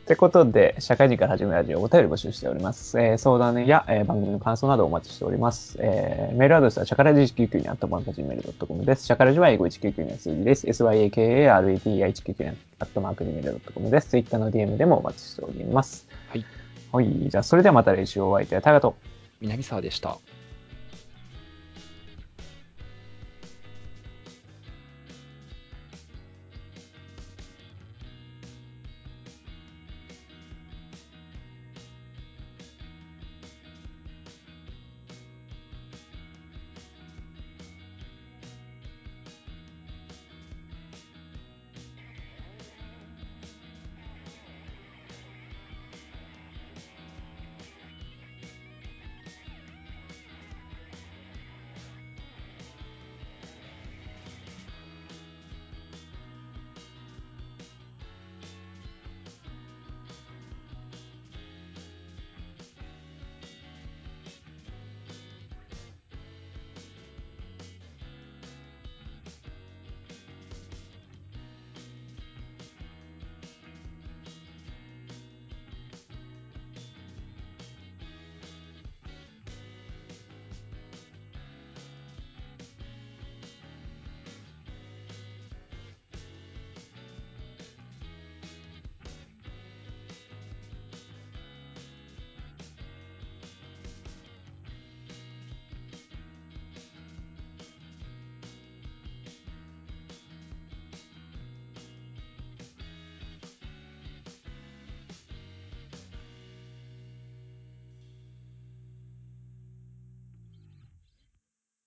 [0.05, 2.99] ってことで、社会人から始めるラジオお便り募集しております。
[3.01, 5.77] えー相談や、えー番組の感想などお待ちしております。
[5.79, 9.05] えーメールアドレスは、シャカラジ199にあったまんかじめる .com です。
[9.07, 10.67] シャカラジは英語199の数字です。
[10.67, 14.09] syakaradi199 にあったまんかじめる .com です。
[14.09, 16.07] Twitter の DM でもお待ちしております。
[16.29, 16.45] はい。
[16.91, 17.29] はい。
[17.31, 18.61] じゃあ、それではまた来週お会いいたい。
[18.61, 18.89] タガと。
[18.89, 18.93] う。
[19.41, 20.19] 南沢でした。